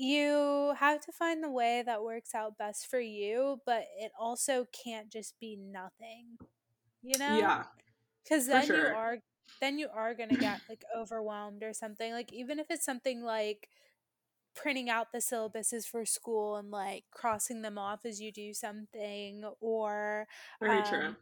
you 0.00 0.74
have 0.78 1.04
to 1.04 1.12
find 1.12 1.42
the 1.42 1.50
way 1.50 1.82
that 1.84 2.02
works 2.02 2.34
out 2.34 2.58
best 2.58 2.86
for 2.86 3.00
you, 3.00 3.60
but 3.66 3.84
it 3.98 4.12
also 4.18 4.66
can't 4.84 5.10
just 5.10 5.38
be 5.38 5.56
nothing. 5.56 6.38
You 7.02 7.18
know? 7.18 7.38
Yeah. 7.38 7.64
Cuz 8.28 8.46
then 8.46 8.66
sure. 8.66 8.88
you 8.90 8.94
are 8.94 9.18
then 9.60 9.78
you 9.78 9.88
are 9.92 10.14
going 10.14 10.28
to 10.28 10.36
get 10.36 10.60
like 10.68 10.84
overwhelmed 10.96 11.62
or 11.62 11.72
something. 11.72 12.12
Like 12.12 12.32
even 12.32 12.58
if 12.58 12.66
it's 12.70 12.84
something 12.84 13.22
like 13.22 13.68
printing 14.54 14.90
out 14.90 15.12
the 15.12 15.18
syllabuses 15.18 15.86
for 15.86 16.04
school 16.04 16.56
and 16.56 16.70
like 16.70 17.04
crossing 17.10 17.62
them 17.62 17.78
off 17.78 18.04
as 18.04 18.20
you 18.20 18.32
do 18.32 18.52
something 18.52 19.44
or 19.60 20.26
very 20.60 20.78
um, 20.78 20.84
true. 20.84 21.16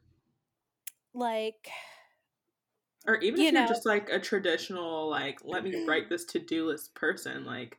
Like 1.14 1.68
or 3.06 3.16
even 3.16 3.40
you 3.40 3.48
if 3.48 3.52
you're 3.52 3.62
know, 3.62 3.68
just 3.68 3.86
like 3.86 4.08
a 4.10 4.18
traditional 4.18 5.08
like 5.08 5.40
let 5.44 5.64
me 5.64 5.84
write 5.86 6.08
this 6.08 6.24
to-do 6.24 6.66
list 6.66 6.94
person 6.94 7.44
like 7.44 7.78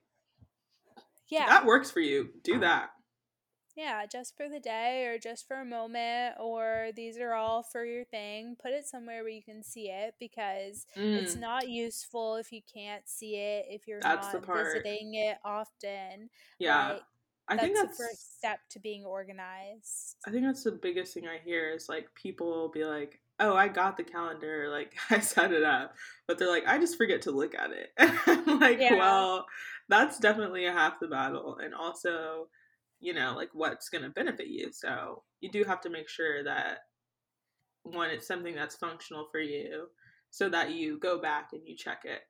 yeah. 1.29 1.47
that 1.47 1.65
works 1.65 1.91
for 1.91 1.99
you, 1.99 2.29
do 2.43 2.59
that. 2.59 2.89
Yeah, 3.79 4.05
just 4.11 4.35
for 4.35 4.49
the 4.49 4.59
day 4.59 5.05
or 5.05 5.17
just 5.17 5.47
for 5.47 5.61
a 5.61 5.65
moment, 5.65 6.35
or 6.37 6.89
these 6.95 7.17
are 7.17 7.33
all 7.33 7.63
for 7.63 7.85
your 7.85 8.03
thing. 8.03 8.57
Put 8.61 8.71
it 8.71 8.85
somewhere 8.85 9.23
where 9.23 9.31
you 9.31 9.41
can 9.41 9.63
see 9.63 9.89
it 9.89 10.15
because 10.19 10.85
mm. 10.97 11.15
it's 11.15 11.37
not 11.37 11.69
useful 11.69 12.35
if 12.35 12.51
you 12.51 12.59
can't 12.73 13.07
see 13.07 13.37
it, 13.37 13.67
if 13.69 13.87
you're 13.87 14.01
that's 14.01 14.33
not 14.33 14.45
visiting 14.45 15.13
it 15.13 15.37
often. 15.45 16.29
Yeah. 16.59 16.89
Like, 16.89 17.01
I 17.47 17.57
think 17.57 17.75
that's 17.75 17.97
the 17.97 18.03
first 18.03 18.37
step 18.37 18.59
to 18.71 18.79
being 18.79 19.05
organized. 19.05 20.17
I 20.27 20.31
think 20.31 20.45
that's 20.45 20.63
the 20.63 20.71
biggest 20.71 21.13
thing 21.13 21.27
I 21.27 21.39
hear 21.43 21.71
is 21.71 21.87
like 21.87 22.13
people 22.15 22.47
will 22.47 22.69
be 22.69 22.83
like, 22.83 23.21
"Oh, 23.39 23.55
I 23.55 23.69
got 23.69 23.97
the 23.97 24.03
calendar, 24.03 24.67
like 24.69 24.93
I 25.09 25.19
set 25.19 25.51
it 25.51 25.63
up," 25.63 25.95
but 26.27 26.37
they're 26.37 26.49
like, 26.49 26.67
"I 26.67 26.77
just 26.79 26.97
forget 26.97 27.23
to 27.23 27.31
look 27.31 27.55
at 27.55 27.71
it." 27.71 27.91
I'm 28.27 28.59
like, 28.59 28.79
yeah. 28.79 28.95
well, 28.95 29.45
that's 29.89 30.19
definitely 30.19 30.65
a 30.65 30.71
half 30.71 30.99
the 30.99 31.07
battle, 31.07 31.57
and 31.63 31.73
also, 31.73 32.47
you 32.99 33.13
know, 33.13 33.33
like 33.35 33.49
what's 33.53 33.89
going 33.89 34.03
to 34.03 34.09
benefit 34.09 34.47
you. 34.47 34.69
So 34.71 35.23
you 35.41 35.51
do 35.51 35.63
have 35.65 35.81
to 35.81 35.89
make 35.89 36.07
sure 36.07 36.43
that 36.43 36.79
one, 37.83 38.09
it's 38.11 38.27
something 38.27 38.55
that's 38.55 38.75
functional 38.75 39.27
for 39.31 39.39
you, 39.39 39.87
so 40.29 40.49
that 40.49 40.71
you 40.71 40.99
go 40.99 41.19
back 41.19 41.49
and 41.53 41.61
you 41.65 41.75
check 41.75 42.01
it. 42.05 42.21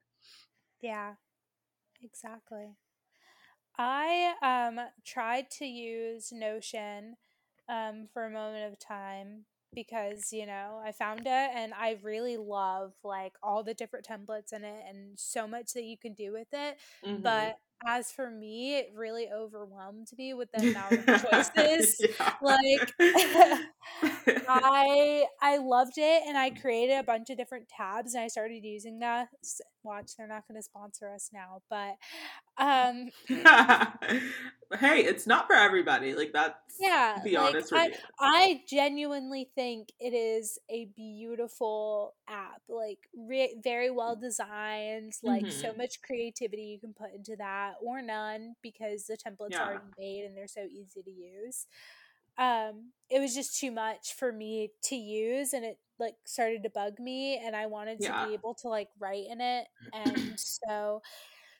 Yeah, 0.81 1.13
exactly. 2.01 2.75
I 3.77 4.33
um 4.41 4.79
tried 5.05 5.49
to 5.51 5.65
use 5.65 6.31
Notion 6.31 7.15
um 7.67 8.07
for 8.13 8.25
a 8.25 8.29
moment 8.31 8.71
of 8.71 8.79
time 8.79 9.45
because 9.73 10.31
you 10.31 10.45
know 10.45 10.81
I 10.83 10.91
found 10.91 11.21
it 11.21 11.51
and 11.55 11.73
I 11.73 11.97
really 12.01 12.37
love 12.37 12.93
like 13.03 13.33
all 13.43 13.63
the 13.63 13.73
different 13.73 14.05
templates 14.05 14.53
in 14.53 14.63
it 14.63 14.83
and 14.87 15.17
so 15.17 15.47
much 15.47 15.73
that 15.73 15.83
you 15.83 15.97
can 15.97 16.13
do 16.13 16.31
with 16.31 16.47
it. 16.51 16.77
Mm-hmm. 17.05 17.21
But 17.21 17.57
as 17.85 18.11
for 18.11 18.29
me, 18.29 18.77
it 18.77 18.91
really 18.95 19.29
overwhelmed 19.33 20.07
me 20.17 20.33
with 20.33 20.51
the 20.51 20.69
amount 20.69 21.07
of 21.07 21.31
choices. 21.55 22.01
like 22.41 22.91
I 24.47 25.25
I 25.41 25.57
loved 25.57 25.97
it 25.97 26.23
and 26.27 26.37
I 26.37 26.49
created 26.49 26.97
a 26.97 27.03
bunch 27.03 27.29
of 27.29 27.37
different 27.37 27.69
tabs 27.69 28.13
and 28.13 28.23
I 28.23 28.27
started 28.27 28.63
using 28.63 28.99
that. 28.99 29.29
Watch, 29.83 30.17
they're 30.17 30.27
not 30.27 30.47
going 30.47 30.59
to 30.59 30.63
sponsor 30.63 31.11
us 31.13 31.29
now, 31.33 31.61
but 31.69 31.95
um 32.57 33.09
hey, 34.79 34.99
it's 35.03 35.25
not 35.25 35.47
for 35.47 35.55
everybody. 35.55 36.13
Like 36.13 36.31
that's 36.33 36.55
yeah. 36.79 37.19
Be 37.23 37.37
like, 37.37 37.55
honest 37.55 37.73
I, 37.73 37.93
I 38.19 38.61
genuinely 38.67 39.49
think 39.55 39.89
it 39.99 40.13
is 40.13 40.59
a 40.69 40.85
beautiful 40.95 42.15
app. 42.27 42.61
Like 42.67 42.99
re- 43.15 43.57
very 43.63 43.91
well 43.91 44.15
designed. 44.15 45.13
Like 45.23 45.43
mm-hmm. 45.43 45.59
so 45.59 45.73
much 45.77 46.01
creativity 46.01 46.63
you 46.63 46.79
can 46.79 46.93
put 46.93 47.13
into 47.13 47.35
that, 47.37 47.75
or 47.81 48.01
none 48.01 48.55
because 48.61 49.05
the 49.05 49.17
templates 49.17 49.51
yeah. 49.51 49.61
are 49.61 49.67
already 49.71 49.85
made 49.97 50.25
and 50.25 50.37
they're 50.37 50.47
so 50.47 50.63
easy 50.63 51.01
to 51.01 51.11
use. 51.11 51.65
Um, 52.39 52.91
it 53.09 53.19
was 53.19 53.35
just 53.35 53.59
too 53.59 53.71
much 53.71 54.15
for 54.17 54.31
me 54.31 54.71
to 54.85 54.95
use, 54.95 55.53
and 55.53 55.65
it 55.65 55.77
like 55.99 56.15
started 56.25 56.63
to 56.63 56.69
bug 56.69 56.93
me, 56.99 57.37
and 57.43 57.55
I 57.55 57.65
wanted 57.65 57.99
to 57.99 58.05
yeah. 58.05 58.27
be 58.27 58.33
able 58.33 58.55
to 58.61 58.69
like 58.69 58.89
write 58.99 59.25
in 59.29 59.41
it, 59.41 59.67
and 59.93 60.39
so 60.39 61.01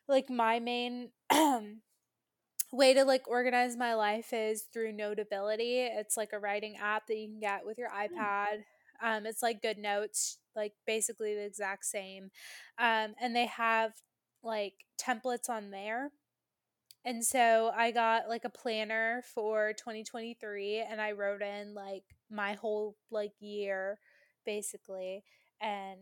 like 0.07 0.29
my 0.29 0.59
main 0.59 1.09
way 2.71 2.93
to 2.93 3.03
like 3.03 3.27
organize 3.27 3.77
my 3.77 3.93
life 3.93 4.33
is 4.33 4.63
through 4.73 4.93
Notability. 4.93 5.81
It's 5.81 6.17
like 6.17 6.33
a 6.33 6.39
writing 6.39 6.77
app 6.81 7.07
that 7.07 7.17
you 7.17 7.27
can 7.27 7.39
get 7.39 7.65
with 7.65 7.77
your 7.77 7.89
hmm. 7.89 8.19
iPad. 8.19 8.63
Um, 9.01 9.25
it's 9.25 9.41
like 9.41 9.61
Good 9.61 9.77
Notes, 9.77 10.39
like 10.55 10.73
basically 10.85 11.33
the 11.33 11.45
exact 11.45 11.85
same. 11.85 12.31
Um, 12.77 13.15
and 13.21 13.35
they 13.35 13.45
have 13.45 13.93
like 14.43 14.73
templates 14.99 15.49
on 15.49 15.71
there. 15.71 16.11
And 17.05 17.23
so 17.23 17.71
I 17.75 17.91
got 17.91 18.27
like 18.27 18.45
a 18.45 18.49
planner 18.49 19.23
for 19.33 19.73
2023 19.73 20.85
and 20.89 20.99
I 21.01 21.13
wrote 21.13 21.41
in 21.41 21.73
like 21.73 22.03
my 22.29 22.53
whole 22.53 22.95
like 23.09 23.31
year 23.39 23.99
basically 24.45 25.23
and 25.62 25.99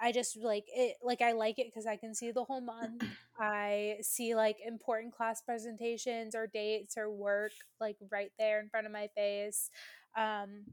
I 0.00 0.12
just 0.12 0.36
like 0.36 0.64
it 0.68 0.96
like 1.02 1.22
I 1.22 1.32
like 1.32 1.58
it 1.58 1.66
because 1.66 1.86
I 1.86 1.96
can 1.96 2.14
see 2.14 2.30
the 2.30 2.44
whole 2.44 2.60
month. 2.60 3.02
I 3.40 3.96
see 4.02 4.34
like 4.34 4.56
important 4.66 5.14
class 5.14 5.40
presentations 5.40 6.34
or 6.34 6.46
dates 6.46 6.96
or 6.96 7.10
work 7.10 7.52
like 7.80 7.96
right 8.10 8.32
there 8.38 8.60
in 8.60 8.68
front 8.68 8.86
of 8.86 8.92
my 8.92 9.08
face. 9.16 9.70
Um 10.16 10.64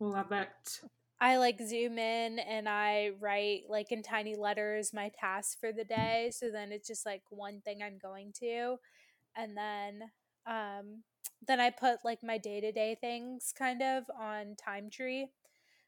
Love 0.00 0.32
it. 0.32 0.80
I 1.20 1.36
like 1.36 1.60
zoom 1.60 1.98
in 1.98 2.40
and 2.40 2.68
I 2.68 3.12
write 3.20 3.62
like 3.68 3.92
in 3.92 4.02
tiny 4.02 4.34
letters 4.34 4.92
my 4.92 5.10
tasks 5.20 5.56
for 5.60 5.70
the 5.70 5.84
day. 5.84 6.32
So 6.34 6.50
then 6.50 6.72
it's 6.72 6.88
just 6.88 7.06
like 7.06 7.22
one 7.30 7.60
thing 7.60 7.80
I'm 7.82 7.98
going 7.98 8.32
to. 8.40 8.78
And 9.36 9.56
then 9.56 10.10
um 10.46 11.02
then 11.46 11.60
I 11.60 11.70
put 11.70 12.04
like 12.04 12.22
my 12.22 12.38
day-to-day 12.38 12.96
things 13.00 13.52
kind 13.56 13.82
of 13.82 14.04
on 14.18 14.54
Time 14.56 14.90
Tree, 14.90 15.28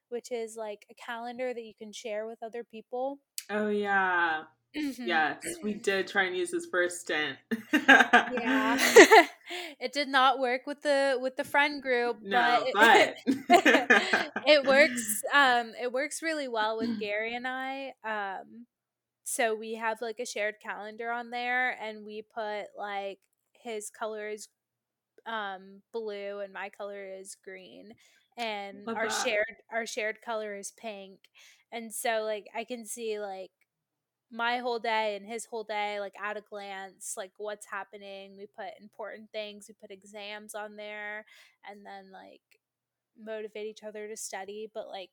which 0.09 0.33
is 0.33 0.57
like 0.57 0.87
a 0.90 0.94
calendar 0.94 1.54
that 1.54 1.62
you 1.62 1.74
can 1.78 1.92
share 1.92 2.26
with 2.26 2.42
other 2.42 2.64
people. 2.64 3.18
Oh 3.50 3.68
yeah. 3.68 4.44
Mhm. 4.76 5.07
Yes, 5.07 5.44
we 5.62 5.74
did 5.83 6.09
try 6.09 6.24
and 6.24 6.37
use 6.37 6.50
this 6.50 6.66
for 6.66 6.83
a 6.83 6.90
stint. 6.90 7.38
yeah. 7.72 8.76
it 9.80 9.92
did 9.92 10.09
not 10.09 10.38
work 10.38 10.66
with 10.66 10.83
the 10.83 11.18
with 11.20 11.37
the 11.37 11.44
friend 11.44 11.83
group, 11.83 12.18
no, 12.22 12.64
but 12.72 13.16
but 13.26 13.61
it 14.46 14.64
works 14.66 15.22
um 15.33 15.72
it 15.80 15.92
works 15.92 16.22
really 16.22 16.48
well 16.48 16.76
with 16.78 16.88
Gary 17.00 17.35
and 17.35 17.46
I. 17.46 17.92
Um 18.04 18.66
so 19.24 19.54
we 19.54 19.74
have 19.74 20.00
like 20.02 20.18
a 20.20 20.26
shared 20.26 20.57
calendar 20.62 21.11
on 21.11 21.30
there 21.30 21.70
and 21.80 22.04
we 22.04 22.22
put 22.22 22.66
like 22.76 23.18
his 23.64 23.90
color 23.90 24.29
is 24.31 24.48
um 25.27 25.83
blue 25.92 26.40
and 26.40 26.53
my 26.53 26.70
color 26.70 27.07
is 27.07 27.37
green 27.44 27.94
and 28.37 28.87
Love 28.87 29.00
our 29.00 29.09
that. 29.09 29.11
shared 29.11 29.57
our 29.72 29.87
shared 29.87 30.20
color 30.22 30.57
is 30.57 30.72
pink. 30.72 31.20
And 31.72 31.94
so 31.94 32.22
like 32.24 32.48
I 32.55 32.64
can 32.64 32.87
see 32.87 33.20
like 33.20 33.53
my 34.31 34.59
whole 34.59 34.79
day 34.79 35.16
and 35.16 35.27
his 35.27 35.46
whole 35.46 35.64
day 35.64 36.00
like 36.00 36.14
at 36.20 36.37
a 36.37 36.40
glance 36.42 37.14
like 37.16 37.33
what's 37.38 37.66
happening 37.66 38.37
we 38.37 38.46
put 38.46 38.68
important 38.81 39.31
things 39.33 39.66
we 39.68 39.74
put 39.74 39.90
exams 39.92 40.55
on 40.55 40.77
there 40.77 41.24
and 41.68 41.87
then 41.87 42.11
like 42.12 42.42
motivate 43.18 43.66
each 43.66 43.85
other 43.85 44.09
to 44.09 44.16
study 44.16 44.70
but 44.74 44.88
like 44.88 45.11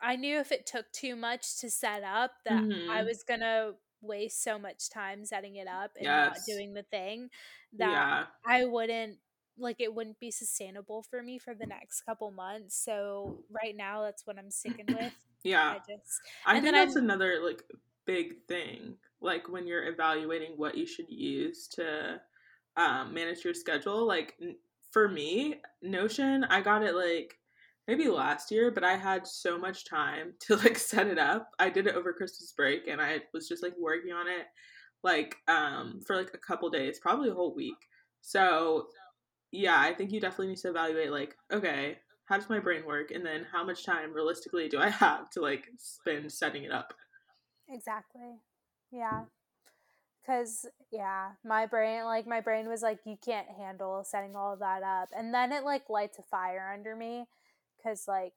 i 0.00 0.16
knew 0.16 0.38
if 0.38 0.52
it 0.52 0.66
took 0.66 0.90
too 0.92 1.16
much 1.16 1.58
to 1.58 1.70
set 1.70 2.02
up 2.02 2.32
that 2.44 2.64
i 2.88 3.02
Mhm. 3.02 3.04
was 3.04 3.22
gonna 3.22 3.72
waste 4.04 4.42
so 4.42 4.58
much 4.58 4.90
time 4.90 5.24
setting 5.24 5.56
it 5.56 5.66
up 5.68 5.92
and 5.96 6.06
not 6.06 6.36
doing 6.46 6.74
the 6.74 6.82
thing 6.84 7.28
that 7.76 7.90
Yeah. 7.90 8.24
i 8.46 8.64
wouldn't 8.64 9.18
like 9.58 9.76
it 9.80 9.94
wouldn't 9.94 10.18
be 10.20 10.30
sustainable 10.30 11.02
for 11.02 11.22
me 11.22 11.38
for 11.38 11.54
the 11.54 11.66
next 11.66 12.02
couple 12.02 12.30
months 12.30 12.76
so 12.76 13.38
right 13.50 13.76
now 13.76 14.02
that's 14.02 14.26
what 14.26 14.38
i'm 14.38 14.50
sticking 14.50 14.86
with 14.88 15.12
Yeah. 15.44 15.70
i 15.76 15.78
just 15.78 16.20
I 16.46 16.54
and 16.56 16.62
think 16.64 16.74
that's 16.74 16.96
I'm- 16.96 17.04
another 17.04 17.40
like 17.42 17.62
big 18.06 18.46
thing. 18.48 18.96
Like 19.22 19.48
when 19.48 19.66
you're 19.66 19.88
evaluating 19.88 20.52
what 20.56 20.76
you 20.76 20.86
should 20.86 21.08
use 21.08 21.66
to 21.68 22.20
um, 22.76 23.14
manage 23.14 23.42
your 23.46 23.54
schedule. 23.54 24.06
Like 24.06 24.34
n- 24.42 24.56
for 24.90 25.08
me, 25.08 25.62
Notion, 25.80 26.44
I 26.44 26.60
got 26.60 26.82
it 26.82 26.94
like 26.94 27.38
maybe 27.86 28.08
last 28.08 28.50
year, 28.50 28.70
but 28.70 28.84
I 28.84 28.96
had 28.96 29.26
so 29.26 29.58
much 29.58 29.84
time 29.84 30.34
to 30.40 30.56
like 30.56 30.78
set 30.78 31.06
it 31.06 31.18
up. 31.18 31.50
I 31.58 31.70
did 31.70 31.86
it 31.86 31.94
over 31.94 32.12
Christmas 32.12 32.52
break, 32.56 32.88
and 32.88 33.00
I 33.00 33.20
was 33.32 33.48
just 33.48 33.62
like 33.62 33.74
working 33.78 34.12
on 34.12 34.26
it 34.28 34.46
like 35.02 35.36
um 35.48 36.00
for 36.06 36.16
like 36.16 36.30
a 36.34 36.38
couple 36.38 36.70
days, 36.70 36.98
probably 36.98 37.28
a 37.30 37.34
whole 37.34 37.54
week. 37.54 37.76
So 38.22 38.86
yeah, 39.52 39.78
I 39.80 39.94
think 39.94 40.10
you 40.12 40.20
definitely 40.20 40.48
need 40.48 40.58
to 40.58 40.70
evaluate 40.70 41.12
like 41.12 41.36
okay. 41.52 41.98
How 42.26 42.38
does 42.38 42.48
my 42.48 42.58
brain 42.58 42.86
work? 42.86 43.10
And 43.10 43.24
then 43.24 43.46
how 43.52 43.62
much 43.64 43.84
time 43.84 44.14
realistically 44.14 44.66
do 44.68 44.78
I 44.80 44.88
have 45.04 45.28
to 45.30 45.40
like 45.42 45.66
spend 45.76 46.32
setting 46.32 46.64
it 46.64 46.72
up? 46.72 46.94
Exactly. 47.68 48.40
Yeah. 48.90 49.24
Cause 50.26 50.64
yeah, 50.90 51.32
my 51.44 51.66
brain 51.66 52.04
like 52.04 52.26
my 52.26 52.40
brain 52.40 52.66
was 52.66 52.80
like, 52.80 53.00
you 53.04 53.18
can't 53.22 53.46
handle 53.58 54.02
setting 54.04 54.34
all 54.34 54.54
of 54.54 54.60
that 54.60 54.82
up. 54.82 55.10
And 55.14 55.34
then 55.34 55.52
it 55.52 55.64
like 55.64 55.90
lights 55.90 56.18
a 56.18 56.22
fire 56.22 56.72
under 56.72 56.96
me. 56.96 57.26
Cause 57.84 58.04
like 58.08 58.32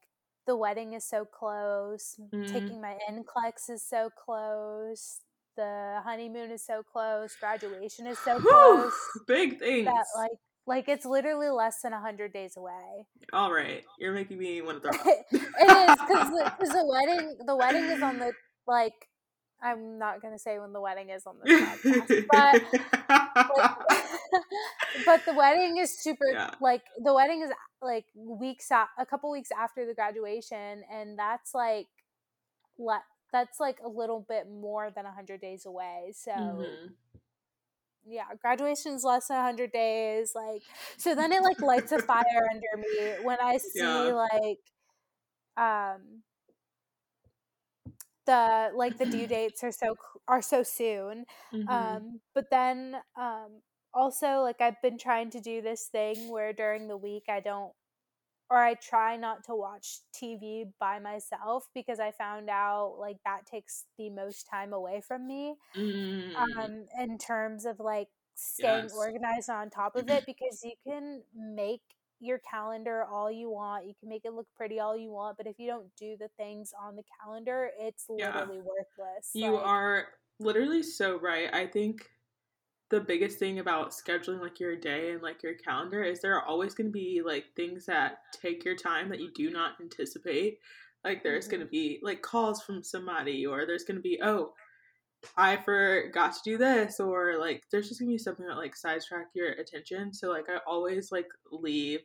the 0.45 0.55
wedding 0.55 0.93
is 0.93 1.03
so 1.05 1.25
close. 1.25 2.19
Mhm. 2.33 2.51
Taking 2.51 2.81
my 2.81 2.97
NCLEX 3.09 3.69
is 3.69 3.83
so 3.83 4.09
close. 4.09 5.19
The 5.55 6.01
honeymoon 6.03 6.51
is 6.51 6.63
so 6.65 6.83
close. 6.83 7.35
Graduation 7.39 8.05
is 8.07 8.19
so 8.19 8.37
Whew, 8.39 8.49
close. 8.49 8.93
big 9.25 9.57
things. 9.59 9.85
That 9.85 10.05
like 10.15 10.31
like 10.67 10.89
it's 10.89 11.05
literally 11.05 11.49
less 11.49 11.81
than 11.81 11.93
hundred 11.93 12.33
days 12.33 12.57
away. 12.57 13.07
All 13.33 13.51
right, 13.51 13.83
you're 13.99 14.13
making 14.13 14.37
me 14.37 14.61
want 14.61 14.83
to 14.83 14.91
throw 14.91 14.99
up. 14.99 15.05
it 15.31 15.41
is 15.41 15.95
because 16.01 16.29
the, 16.29 16.51
the 16.73 16.85
wedding 16.85 17.37
the 17.45 17.55
wedding 17.55 17.83
is 17.85 18.03
on 18.03 18.19
the 18.19 18.31
like 18.67 18.93
I'm 19.61 19.97
not 19.97 20.21
gonna 20.21 20.39
say 20.39 20.59
when 20.59 20.73
the 20.73 20.81
wedding 20.81 21.09
is 21.09 21.25
on 21.25 21.35
this 21.43 21.61
podcast, 21.61 22.25
but 22.29 22.61
like, 23.57 23.77
but 25.05 25.25
the 25.25 25.33
wedding 25.33 25.77
is 25.77 25.97
super 25.97 26.25
Yeah. 26.31 26.51
like 26.61 26.83
the 27.03 27.13
wedding 27.13 27.41
is 27.41 27.51
like 27.81 28.05
weeks 28.15 28.71
a, 28.71 28.87
a 28.97 29.05
couple 29.05 29.31
weeks 29.31 29.49
after 29.51 29.85
the 29.85 29.93
graduation, 29.93 30.83
and 30.91 31.17
that's 31.17 31.53
like 31.53 31.87
le- 32.77 33.03
that's 33.31 33.59
like 33.59 33.77
a 33.83 33.87
little 33.89 34.25
bit 34.27 34.47
more 34.49 34.91
than 34.91 35.05
hundred 35.05 35.41
days 35.41 35.65
away. 35.65 36.13
So 36.15 36.31
Mhm. 36.31 36.93
yeah, 38.05 38.25
graduation's 38.41 39.03
less 39.03 39.27
than 39.27 39.37
100 39.37 39.71
days. 39.71 40.33
Like, 40.35 40.63
so 40.97 41.13
then 41.15 41.31
it 41.33 41.41
like 41.43 41.59
lights 41.61 41.91
a 41.91 41.99
fire 42.11 42.47
under 42.49 42.77
me 42.77 43.23
when 43.23 43.37
I 43.41 43.57
see 43.57 43.79
Yeah. 43.79 44.27
like, 44.31 44.59
um, 45.57 46.23
the 48.27 48.71
like 48.75 48.97
the 48.99 49.07
due 49.07 49.27
dates 49.27 49.63
are 49.65 49.73
so 49.73 49.97
are 50.29 50.43
so 50.43 50.63
soon. 50.63 51.25
Mhm. 51.51 51.67
Um, 51.67 52.21
but 52.35 52.47
then 52.51 52.97
um, 53.19 53.61
also 53.95 54.41
like 54.41 54.61
I've 54.61 54.81
been 54.83 54.99
trying 54.99 55.31
to 55.31 55.41
do 55.41 55.61
this 55.63 55.87
thing 55.87 56.29
where 56.29 56.53
during 56.53 56.89
the 56.89 56.97
week 56.97 57.25
I 57.29 57.41
don't 57.41 57.73
or 58.49 58.57
I 58.63 58.75
try 58.75 59.17
not 59.17 59.43
to 59.45 59.55
watch 59.55 59.99
TV 60.13 60.65
by 60.79 60.99
myself 60.99 61.67
because 61.75 61.99
I 61.99 62.11
found 62.11 62.49
out 62.49 62.97
like 62.99 63.17
that 63.25 63.45
takes 63.45 63.85
the 63.97 64.09
most 64.09 64.47
time 64.49 64.73
away 64.73 65.01
from 65.01 65.27
me 65.27 65.57
Mm. 65.75 66.67
um 66.67 66.85
in 66.99 67.17
terms 67.17 67.65
of 67.65 67.79
like 67.79 68.09
staying 68.35 68.91
Yes. 68.91 68.91
organized 68.91 69.49
on 69.49 69.69
top 69.69 69.95
of 69.95 70.09
it 70.09 70.25
because 70.27 70.63
you 70.63 70.73
can 70.87 71.23
make 71.35 71.81
your 72.19 72.39
calendar 72.39 73.03
all 73.03 73.31
you 73.31 73.49
want 73.49 73.85
you 73.85 73.93
can 73.99 74.09
make 74.09 74.25
it 74.25 74.33
look 74.33 74.47
pretty 74.55 74.79
all 74.79 74.97
you 74.97 75.11
want 75.11 75.37
but 75.37 75.45
if 75.45 75.59
you 75.59 75.67
don't 75.67 75.87
do 75.95 76.15
the 76.19 76.29
things 76.37 76.73
on 76.79 76.95
the 76.95 77.03
calendar 77.21 77.69
it's 77.79 78.05
Yeah. 78.09 78.33
literally 78.39 78.61
worthless 78.61 79.31
You 79.33 79.53
Like, 79.53 79.65
are 79.65 80.07
literally 80.39 80.83
so 80.83 81.19
right. 81.19 81.53
I 81.53 81.67
think 81.67 82.09
the 82.89 83.01
biggest 83.01 83.37
thing 83.37 83.59
about 83.59 83.91
scheduling 83.91 84.41
like 84.41 84.59
your 84.59 84.75
day 84.75 85.11
and 85.11 85.21
like 85.21 85.43
your 85.43 85.55
calendar 85.55 86.03
is 86.03 86.21
there 86.21 86.35
are 86.35 86.45
always 86.45 86.73
going 86.73 86.87
to 86.87 86.91
be 86.91 87.21
like 87.25 87.45
things 87.55 87.85
that 87.85 88.19
take 88.31 88.63
your 88.63 88.75
time 88.75 89.09
that 89.09 89.19
you 89.19 89.29
do 89.33 89.49
not 89.49 89.73
anticipate. 89.81 90.59
Like 91.03 91.21
there's 91.21 91.47
going 91.47 91.59
to 91.59 91.65
mm-hmm. 91.65 91.71
be 91.71 91.99
like 92.01 92.21
calls 92.21 92.61
from 92.61 92.81
somebody 92.83 93.45
or 93.45 93.65
there's 93.65 93.83
going 93.83 93.97
to 93.97 94.01
be 94.01 94.19
oh 94.23 94.53
I 95.35 95.57
forgot 95.57 96.33
to 96.33 96.39
do 96.43 96.57
this 96.57 96.99
or 96.99 97.37
like 97.39 97.63
there's 97.71 97.89
just 97.89 97.99
to 97.99 98.07
be 98.07 98.17
something 98.17 98.45
that 98.47 98.57
like 98.57 98.75
sidetrack 98.75 99.27
your 99.33 99.49
attention. 99.51 100.13
So 100.13 100.29
like 100.29 100.45
I 100.49 100.59
always 100.67 101.11
like 101.11 101.27
leave 101.51 102.01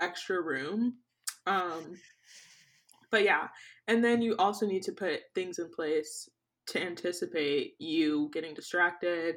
extra 0.00 0.40
room. 0.40 0.98
Um 1.46 1.98
but 3.10 3.24
yeah, 3.24 3.48
and 3.86 4.04
then 4.04 4.22
you 4.22 4.36
also 4.36 4.66
need 4.66 4.82
to 4.84 4.92
put 4.92 5.20
things 5.34 5.58
in 5.58 5.70
place 5.70 6.28
to 6.68 6.82
anticipate 6.82 7.74
you 7.78 8.30
getting 8.32 8.54
distracted, 8.54 9.36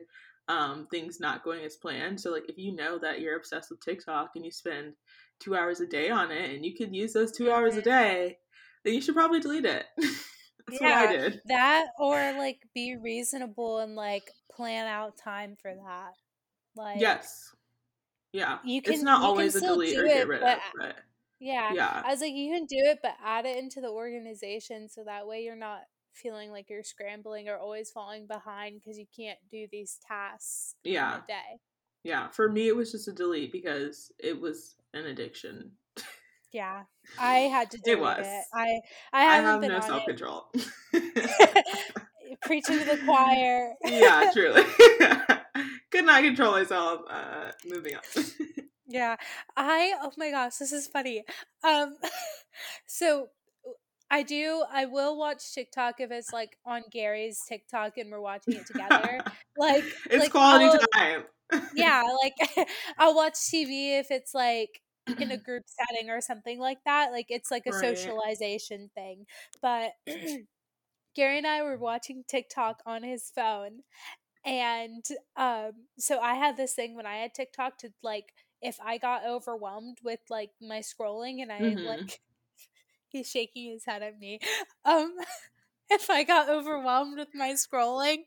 um, 0.49 0.88
things 0.91 1.19
not 1.19 1.43
going 1.43 1.63
as 1.63 1.77
planned. 1.77 2.19
So, 2.19 2.31
like, 2.31 2.49
if 2.49 2.57
you 2.57 2.75
know 2.75 2.99
that 2.99 3.21
you're 3.21 3.38
obsessed 3.38 3.69
with 3.69 3.79
TikTok 3.84 4.31
and 4.36 4.43
you 4.43 4.51
spend 4.51 4.93
two 5.39 5.55
hours 5.55 5.79
a 5.79 5.88
day 5.88 6.10
on 6.10 6.31
it 6.31 6.53
and 6.53 6.65
you 6.65 6.75
could 6.75 6.93
use 6.93 7.13
those 7.13 7.31
two 7.31 7.49
hours 7.51 7.77
a 7.77 7.81
Mhm. 7.81 7.86
day, 7.86 8.39
then 8.84 8.93
you 8.93 9.01
should 9.01 9.15
probably 9.15 9.39
delete 9.39 9.65
it. 9.65 9.86
That's 10.71 10.81
what 10.81 10.91
I 10.91 11.13
Yeah. 11.13 11.19
did. 11.29 11.41
that 11.45 11.88
or 11.99 12.15
like 12.38 12.60
be 12.73 12.95
reasonable 12.95 13.79
and 13.79 13.95
like 13.95 14.31
plan 14.51 14.88
out 14.88 15.17
time 15.17 15.55
for 15.62 15.73
that 15.73 16.13
like 16.75 16.99
Yes. 16.99 17.53
Yeah. 18.34 18.60
you 18.63 18.81
can, 18.81 18.93
it's 18.93 19.03
not 19.03 19.21
always 19.21 19.55
a 19.55 19.62
delete 19.62 19.97
or 19.97 20.03
get 20.05 20.17
it, 20.21 20.27
rid 20.27 20.41
but- 20.41 20.57
of, 20.57 20.63
but 20.79 20.95
yeah 21.39 21.73
yeah. 21.73 22.01
I 22.05 22.12
was 22.12 22.21
like, 22.21 22.34
you 22.34 22.53
can 22.53 22.65
do 22.65 22.77
it, 22.77 22.99
but 23.01 23.15
add 23.23 23.45
it 23.45 23.57
into 23.57 23.81
the 23.81 23.89
organization 23.89 24.88
so 24.89 25.03
that 25.03 25.27
way 25.27 25.43
you're 25.43 25.55
not 25.55 25.81
feeling 26.13 26.51
like 26.51 26.69
you're 26.69 26.84
scrambling 26.84 27.47
or 27.49 27.57
always 27.57 27.89
falling 27.89 28.27
behind 28.27 28.79
because 28.79 28.97
you 28.99 29.05
can't 29.15 29.39
do 29.49 29.65
these 29.71 29.97
tasks 30.07 30.75
in 30.84 30.93
Yeah. 30.93 31.17
a 31.23 31.27
day. 31.27 31.60
Yeah. 32.03 32.29
For 32.29 32.49
me, 32.49 32.67
it 32.67 32.75
was 32.75 32.91
just 32.91 33.07
a 33.07 33.12
delete 33.13 33.51
because 33.51 34.12
it 34.19 34.39
was 34.39 34.75
an 34.93 35.05
addiction. 35.05 35.71
Yeah, 36.53 36.83
I 37.19 37.35
had 37.49 37.71
to 37.71 37.77
do 37.77 37.91
It 37.93 37.95
delete 37.95 38.17
it. 38.17 38.19
was. 38.23 38.27
I 38.53 38.79
I 39.13 39.21
I 39.21 39.23
haven't 39.23 39.45
have 39.51 39.61
been 39.61 39.71
no 39.71 39.79
self-control 39.79 40.45
Preaching 42.43 42.79
to 42.79 42.85
the 42.85 42.97
choir. 43.05 43.73
yeah, 43.85 44.31
truly. 44.33 44.63
Could 45.91 46.05
not 46.05 46.23
control 46.23 46.53
myself. 46.53 47.01
Uh, 47.09 47.51
moving 47.65 47.95
on. 47.95 48.01
Yeah. 48.87 49.15
I 49.55 49.93
oh 50.01 50.11
my 50.17 50.31
gosh, 50.31 50.55
this 50.57 50.71
is 50.71 50.87
funny. 50.87 51.23
Um 51.63 51.95
so 52.87 53.27
I 54.09 54.23
do 54.23 54.63
I 54.71 54.85
will 54.85 55.17
watch 55.17 55.53
TikTok 55.53 55.95
if 55.99 56.11
it's 56.11 56.33
like 56.33 56.57
on 56.65 56.83
Gary's 56.91 57.39
TikTok 57.47 57.97
and 57.97 58.11
we're 58.11 58.21
watching 58.21 58.55
it 58.55 58.65
together. 58.67 59.21
Like 59.57 59.83
it's 60.09 60.23
like, 60.23 60.31
quality 60.31 60.65
I'll- 60.65 60.79
time. 60.93 61.23
yeah, 61.75 62.03
like 62.23 62.67
I'll 62.97 63.15
watch 63.15 63.33
TV 63.33 63.99
if 63.99 64.09
it's 64.09 64.33
like 64.33 64.81
in 65.19 65.31
a 65.31 65.37
group 65.39 65.63
setting 65.67 66.09
or 66.09 66.21
something 66.21 66.59
like 66.59 66.79
that. 66.85 67.11
Like 67.11 67.27
it's 67.29 67.51
like 67.51 67.65
a 67.67 67.71
Right. 67.71 67.73
socialization 67.73 68.89
thing. 68.95 69.25
But 69.61 69.91
Gary 71.15 71.37
and 71.37 71.47
I 71.47 71.61
were 71.63 71.77
watching 71.77 72.23
TikTok 72.27 72.81
on 72.85 73.03
his 73.03 73.31
phone. 73.35 73.81
And 74.45 75.05
um 75.35 75.71
so 75.99 76.19
I 76.19 76.35
had 76.35 76.57
this 76.57 76.73
thing 76.73 76.95
when 76.95 77.05
I 77.05 77.17
had 77.17 77.33
TikTok 77.33 77.77
to 77.79 77.89
like 78.03 78.33
if 78.61 78.77
I 78.83 78.97
got 78.97 79.25
overwhelmed 79.27 79.99
with 80.03 80.19
like 80.29 80.51
my 80.61 80.79
scrolling 80.79 81.41
and 81.41 81.51
I 81.51 81.77
Mhm. 81.77 81.85
like 81.85 82.21
he's 83.09 83.29
shaking 83.29 83.71
his 83.71 83.85
head 83.85 84.03
at 84.03 84.19
me. 84.19 84.39
Um 84.85 85.15
if 85.91 86.09
I 86.09 86.23
got 86.23 86.49
overwhelmed 86.49 87.17
with 87.19 87.29
my 87.35 87.51
scrolling, 87.53 88.19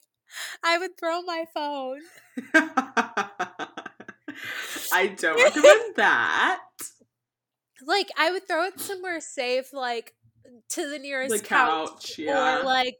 I 0.65 0.79
would 0.79 0.99
throw 0.99 1.23
my 1.23 1.45
phone. 1.55 2.01
I 4.95 5.07
don't 5.19 5.43
recommend 5.43 5.97
that. 5.97 6.61
Like 7.85 8.09
I 8.17 8.31
would 8.31 8.47
throw 8.47 8.65
it 8.65 8.81
somewhere 8.81 9.21
safe, 9.21 9.73
like 9.73 10.15
to 10.71 10.89
the 10.89 10.99
nearest 10.99 11.35
The 11.35 11.43
couch, 11.43 11.89
couch, 11.91 12.19
yeah. 12.19 12.61
or 12.61 12.65
like 12.65 12.97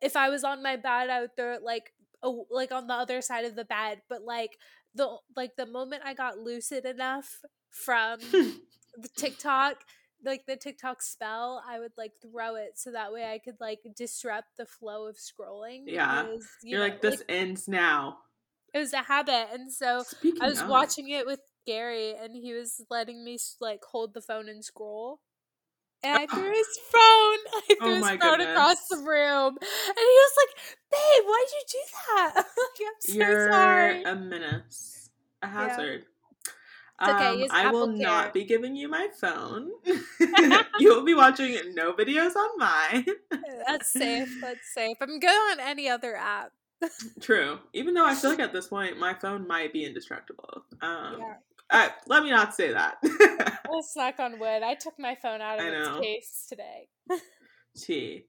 if 0.00 0.16
I 0.16 0.28
was 0.28 0.44
on 0.44 0.62
my 0.62 0.76
bed, 0.76 1.10
I 1.10 1.20
would 1.20 1.36
throw 1.36 1.54
it 1.54 1.62
like 1.62 1.92
oh, 2.22 2.46
like 2.50 2.72
on 2.72 2.86
the 2.86 2.94
other 2.94 3.22
side 3.22 3.44
of 3.44 3.56
the 3.56 3.64
bed. 3.64 4.02
But 4.08 4.22
like 4.22 4.58
the 4.94 5.16
like 5.36 5.56
the 5.56 5.66
moment 5.66 6.02
I 6.04 6.14
got 6.14 6.38
lucid 6.38 6.84
enough 6.84 7.40
from 7.70 8.18
the 8.30 9.08
TikTok, 9.16 9.76
like 10.24 10.46
the 10.46 10.56
TikTok 10.56 11.02
spell, 11.02 11.62
I 11.66 11.78
would 11.78 11.92
like 11.96 12.12
throw 12.20 12.56
it 12.56 12.72
so 12.78 12.92
that 12.92 13.12
way 13.12 13.32
I 13.32 13.38
could 13.38 13.56
like 13.60 13.80
disrupt 13.96 14.56
the 14.56 14.66
flow 14.66 15.06
of 15.06 15.16
scrolling. 15.16 15.84
Yeah. 15.86 16.24
because, 16.24 16.48
you 16.62 16.70
You're 16.70 16.80
know, 16.80 16.92
like, 16.92 17.02
this 17.02 17.22
ends 17.28 17.68
now. 17.68 18.18
It 18.74 18.78
was 18.78 18.92
a 18.92 19.02
habit, 19.02 19.48
and 19.52 19.72
so 19.72 20.04
Speaking 20.04 20.42
I 20.42 20.48
was 20.48 20.60
of, 20.60 20.68
watching 20.68 21.08
it 21.10 21.26
with 21.26 21.40
Gary, 21.66 22.14
and 22.14 22.34
he 22.34 22.52
was 22.54 22.84
letting 22.90 23.24
me 23.24 23.38
like 23.60 23.80
hold 23.90 24.14
the 24.14 24.22
phone 24.22 24.48
and 24.48 24.64
scroll. 24.64 25.20
And 26.02 26.16
I 26.16 26.26
threw 26.26 26.50
his 26.52 26.78
phone. 26.92 27.00
I 27.70 27.76
threw 27.82 27.94
Oh 27.94 27.96
his 27.96 28.10
phone 28.20 28.40
across 28.40 28.88
the 28.88 28.98
room, 28.98 29.56
and 29.60 29.96
he 29.96 30.18
was 30.20 30.34
like, 30.38 30.76
"Babe, 30.92 31.24
why'd 31.26 31.48
you 31.52 31.64
do 31.70 31.78
that?" 32.08 32.34
like, 32.36 32.46
I'm 32.80 33.00
so 33.00 33.14
You're 33.14 33.38
sorry. 33.50 34.04
a 34.04 34.14
menace, 34.16 35.10
a 35.42 35.48
hazard. 35.48 36.04
It's 37.00 37.08
okay, 37.08 37.42
Um, 37.42 37.46
I 37.50 37.68
will 37.68 37.86
Care. 37.96 37.98
not 37.98 38.34
be 38.34 38.44
giving 38.44 38.74
you 38.76 38.88
my 38.88 39.08
phone. 39.20 39.70
you 40.78 40.94
will 40.94 41.04
be 41.04 41.14
watching 41.14 41.56
no 41.74 41.92
videos 41.92 42.34
on 42.36 42.58
mine. 42.58 43.06
That's 43.66 43.88
safe. 43.88 44.28
That's 44.40 44.68
safe. 44.72 44.96
I'm 45.00 45.18
good 45.20 45.52
on 45.52 45.60
any 45.60 45.88
other 45.88 46.16
app. 46.16 46.52
True. 47.20 47.58
Even 47.72 47.94
though 47.94 48.06
I 48.06 48.14
feel 48.14 48.30
like 48.30 48.38
at 48.40 48.52
this 48.52 48.68
point 48.68 48.98
my 48.98 49.14
phone 49.14 49.46
might 49.46 49.72
be 49.72 49.84
indestructible. 49.84 50.64
Um, 50.80 51.16
Yeah. 51.18 51.34
I, 51.70 51.90
let 52.06 52.22
me 52.22 52.30
not 52.30 52.54
say 52.54 52.72
that. 52.72 52.96
Let's 53.70 53.94
knock 53.94 54.18
on 54.20 54.38
wood. 54.38 54.62
I 54.62 54.74
took 54.74 54.98
my 54.98 55.14
phone 55.14 55.42
out 55.42 55.60
of 55.60 55.66
its 55.66 56.00
case 56.00 56.46
today. 56.48 56.88
Tea. 57.76 58.24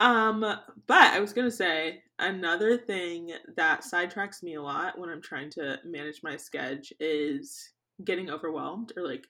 Um, 0.00 0.40
but 0.40 1.12
I 1.12 1.20
was 1.20 1.34
gonna 1.34 1.50
say 1.50 2.02
another 2.18 2.78
thing 2.78 3.32
that 3.56 3.82
sidetracks 3.82 4.42
me 4.42 4.54
a 4.54 4.62
lot 4.62 4.98
when 4.98 5.10
I'm 5.10 5.20
trying 5.20 5.50
to 5.50 5.78
manage 5.84 6.22
my 6.22 6.36
schedule 6.36 6.96
is 6.98 7.70
getting 8.02 8.30
overwhelmed 8.30 8.92
or 8.96 9.06
like 9.06 9.26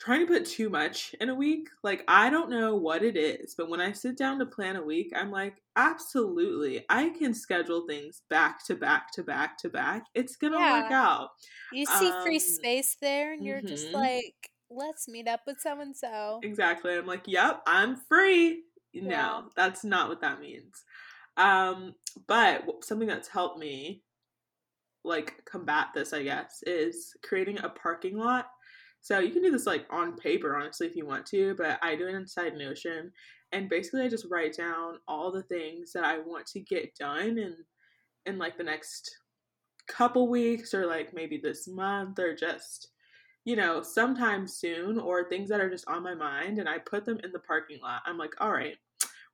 trying 0.00 0.20
to 0.20 0.26
put 0.32 0.46
too 0.46 0.70
much 0.70 1.14
in 1.20 1.28
a 1.28 1.34
week. 1.34 1.68
Like 1.82 2.04
I 2.08 2.30
don't 2.30 2.50
know 2.50 2.74
what 2.76 3.02
it 3.02 3.16
is, 3.16 3.54
but 3.56 3.68
when 3.68 3.80
I 3.80 3.92
sit 3.92 4.16
down 4.16 4.38
to 4.38 4.46
plan 4.46 4.76
a 4.76 4.82
week, 4.82 5.12
I'm 5.14 5.30
like, 5.30 5.62
absolutely, 5.76 6.84
I 6.88 7.10
can 7.10 7.34
schedule 7.34 7.86
things 7.86 8.22
back 8.30 8.64
to 8.66 8.74
back 8.76 9.12
to 9.14 9.22
back 9.24 9.58
to 9.58 9.68
back. 9.70 10.04
It's 10.14 10.36
gonna 10.36 10.64
work 10.64 10.90
out. 10.90 11.30
You 11.70 11.86
see 11.86 12.12
free 12.12 12.38
Um, 12.38 12.40
space 12.40 12.96
there, 13.00 13.32
and 13.32 13.44
you're 13.44 13.62
just 13.62 13.90
mhm. 13.90 13.92
like, 13.92 14.50
"Let's 14.70 15.08
meet 15.08 15.28
up 15.28 15.42
with 15.46 15.60
so 15.60 15.80
and 15.80 15.96
so." 15.96 16.42
Exactly. 16.42 16.94
I'm 16.94 17.06
like, 17.06 17.26
yep, 17.26 17.62
I'm 17.66 17.96
free. 17.96 18.64
No, 18.94 19.08
Yeah. 19.08 19.48
that's 19.56 19.84
not 19.84 20.08
what 20.08 20.20
that 20.20 20.40
means. 20.40 20.84
Um, 21.36 21.94
but 22.26 22.84
something 22.84 23.08
that's 23.08 23.28
helped 23.28 23.58
me 23.58 24.04
like 25.04 25.44
combat 25.44 25.88
this, 25.94 26.12
I 26.12 26.22
guess, 26.22 26.62
is 26.64 27.16
creating 27.22 27.58
a 27.60 27.68
parking 27.68 28.16
lot. 28.18 28.50
So 29.00 29.20
you 29.20 29.30
can 29.30 29.42
do 29.42 29.50
this 29.50 29.66
like 29.66 29.86
on 29.90 30.16
paper, 30.16 30.56
honestly, 30.56 30.86
if 30.86 30.96
you 30.96 31.06
want 31.06 31.26
to, 31.26 31.54
but 31.56 31.78
I 31.82 31.94
do 31.94 32.08
it 32.08 32.14
inside 32.14 32.56
Notion. 32.56 33.12
And 33.52 33.68
basically 33.68 34.02
I 34.02 34.08
just 34.08 34.26
write 34.30 34.56
down 34.56 34.98
all 35.06 35.32
the 35.32 35.44
things 35.44 35.92
that 35.92 36.04
I 36.04 36.18
want 36.18 36.46
to 36.48 36.60
get 36.60 36.94
done 36.96 37.38
in 37.38 37.54
in 38.26 38.36
like 38.36 38.58
the 38.58 38.64
next 38.64 39.10
couple 39.86 40.28
weeks 40.28 40.74
or 40.74 40.84
like 40.86 41.14
maybe 41.14 41.38
this 41.42 41.66
month 41.66 42.18
or 42.18 42.34
just 42.34 42.88
you 43.48 43.56
know, 43.56 43.82
sometime 43.82 44.46
soon 44.46 44.98
or 44.98 45.26
things 45.26 45.48
that 45.48 45.58
are 45.58 45.70
just 45.70 45.88
on 45.88 46.02
my 46.02 46.14
mind 46.14 46.58
and 46.58 46.68
I 46.68 46.76
put 46.76 47.06
them 47.06 47.18
in 47.24 47.32
the 47.32 47.38
parking 47.38 47.80
lot. 47.80 48.02
I'm 48.04 48.18
like, 48.18 48.34
all 48.40 48.52
right, 48.52 48.76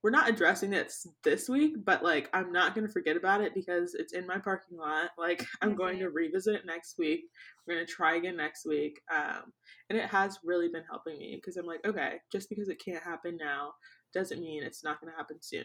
we're 0.05 0.11
not 0.11 0.29
addressing 0.29 0.69
this 0.69 1.07
this 1.25 1.49
week, 1.49 1.77
but 1.83 2.05
like 2.05 2.29
I'm 2.35 2.53
not 2.53 2.75
to 2.75 2.89
forget 2.89 3.17
about 3.17 3.41
it 3.41 3.55
because 3.55 3.95
it's 3.95 4.13
in 4.13 4.27
my 4.27 4.37
parking 4.37 4.77
lot. 4.77 5.11
Like 5.17 5.47
I'm 5.63 5.75
going 5.75 5.99
to 6.01 6.11
revisit 6.11 6.55
it 6.55 6.67
next 6.67 6.97
week. 6.99 7.23
We're 7.67 7.77
to 7.87 7.91
try 7.91 8.17
again 8.17 8.37
next 8.37 8.67
week. 8.67 9.01
Um, 9.11 9.55
and 9.89 9.99
it 9.99 10.05
has 10.05 10.39
really 10.45 10.69
been 10.69 10.85
helping 10.89 11.19
me 11.19 11.41
because 11.41 11.57
I'm 11.57 11.65
like, 11.65 11.81
okay, 11.87 12.19
just 12.31 12.51
because 12.51 12.69
it 12.69 12.85
can't 12.85 13.03
happen 13.03 13.39
now 13.41 13.73
doesn't 14.13 14.43
mean 14.43 14.63
it's 14.63 14.85
not 14.85 15.01
to 15.11 15.17
happen 15.17 15.39
soon. 15.41 15.65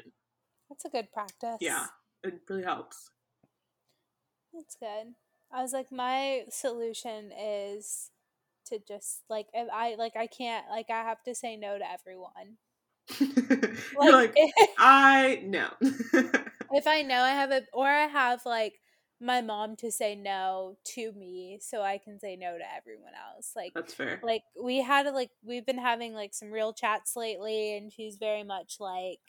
That's 0.69 0.85
a 0.85 0.89
good 0.89 1.11
practice. 1.11 1.57
Yeah, 1.59 1.87
it 2.23 2.39
really 2.49 2.63
helps. 2.63 3.11
That's 4.53 4.77
good. 4.79 5.15
I 5.51 5.61
was 5.61 5.73
like, 5.73 5.91
my 5.91 6.43
solution 6.49 7.31
is 7.37 8.11
to 8.67 8.79
just 8.87 9.23
like 9.29 9.47
if 9.53 9.67
I 9.73 9.95
like 9.95 10.15
I 10.15 10.27
can't 10.27 10.65
like 10.69 10.89
I 10.89 11.03
have 11.03 11.23
to 11.23 11.35
say 11.35 11.57
no 11.57 11.77
to 11.77 11.91
everyone. 11.91 12.57
You're 13.19 14.11
like, 14.11 14.35
I 14.77 15.41
know. 15.43 15.69
if 15.81 16.87
I 16.87 17.01
know 17.01 17.21
I 17.21 17.31
have 17.31 17.51
a 17.51 17.63
or 17.73 17.87
I 17.87 18.05
have 18.07 18.45
like 18.45 18.79
my 19.21 19.41
mom 19.41 19.75
to 19.77 19.91
say 19.91 20.15
no 20.15 20.77
to 20.95 21.11
me 21.13 21.59
so 21.61 21.81
I 21.81 21.97
can 21.97 22.19
say 22.19 22.35
no 22.35 22.57
to 22.57 22.75
everyone 22.75 23.13
else. 23.35 23.51
Like 23.55 23.73
That's 23.73 23.93
fair. 23.93 24.19
like 24.23 24.43
we 24.61 24.81
had 24.81 25.07
like 25.13 25.31
we've 25.43 25.65
been 25.65 25.77
having 25.77 26.13
like 26.13 26.33
some 26.33 26.51
real 26.51 26.73
chats 26.73 27.15
lately 27.15 27.75
and 27.75 27.91
she's 27.91 28.17
very 28.17 28.43
much 28.43 28.77
like 28.79 29.19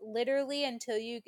literally 0.00 0.64
until 0.64 0.96
you 0.98 1.20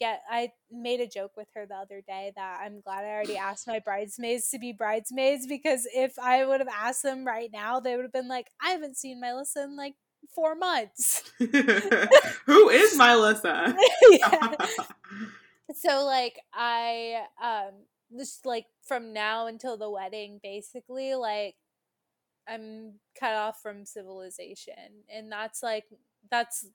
get 0.00 0.20
I 0.30 0.50
made 0.70 1.00
a 1.00 1.06
joke 1.06 1.32
with 1.36 1.48
her 1.54 1.66
the 1.66 1.76
other 1.76 2.02
day 2.06 2.32
that 2.36 2.60
I'm 2.62 2.80
glad 2.80 3.04
I 3.04 3.10
already 3.10 3.36
asked 3.36 3.66
my 3.66 3.78
bridesmaids 3.78 4.50
to 4.50 4.58
be 4.58 4.72
bridesmaids 4.72 5.46
because 5.46 5.86
if 5.94 6.18
I 6.18 6.44
would 6.44 6.60
have 6.60 6.68
asked 6.68 7.02
them 7.02 7.26
right 7.26 7.50
now 7.52 7.80
they 7.80 7.96
would 7.96 8.04
have 8.04 8.12
been 8.12 8.28
like 8.28 8.48
I 8.60 8.70
haven't 8.70 8.96
seen 8.96 9.20
Melissa 9.20 9.64
in 9.64 9.76
like 9.76 9.94
4 10.34 10.54
months. 10.54 11.30
Who 11.38 12.68
is 12.70 12.96
Melissa? 12.96 13.76
yeah. 14.10 14.54
So 15.74 16.04
like 16.04 16.40
I 16.52 17.24
um 17.42 17.72
just 18.16 18.46
like 18.46 18.66
from 18.86 19.12
now 19.12 19.46
until 19.46 19.76
the 19.76 19.90
wedding 19.90 20.40
basically 20.42 21.14
like 21.14 21.56
I'm 22.48 22.94
cut 23.18 23.34
off 23.34 23.60
from 23.62 23.84
civilization 23.84 25.04
and 25.14 25.30
that's 25.30 25.62
like 25.62 25.84
that's 26.30 26.66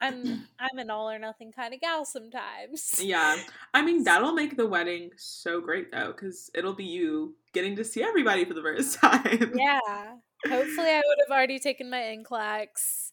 I'm 0.00 0.46
I'm 0.58 0.78
an 0.78 0.90
all 0.90 1.10
or 1.10 1.18
nothing 1.18 1.52
kind 1.52 1.74
of 1.74 1.80
gal 1.80 2.04
sometimes. 2.04 3.00
yeah. 3.02 3.36
I 3.72 3.82
mean, 3.82 4.04
that'll 4.04 4.32
make 4.32 4.56
the 4.56 4.66
wedding 4.66 5.10
so 5.16 5.60
great 5.60 5.90
though, 5.92 6.12
because 6.12 6.50
it'll 6.54 6.74
be 6.74 6.84
you 6.84 7.34
getting 7.52 7.76
to 7.76 7.84
see 7.84 8.02
everybody 8.02 8.44
for 8.44 8.54
the 8.54 8.62
first 8.62 8.98
time. 8.98 9.52
Yeah. 9.54 10.14
Hopefully 10.48 10.90
I 10.90 11.02
would 11.04 11.18
have 11.26 11.36
already 11.36 11.58
taken 11.58 11.90
my 11.90 11.98
NCLEX. 11.98 13.10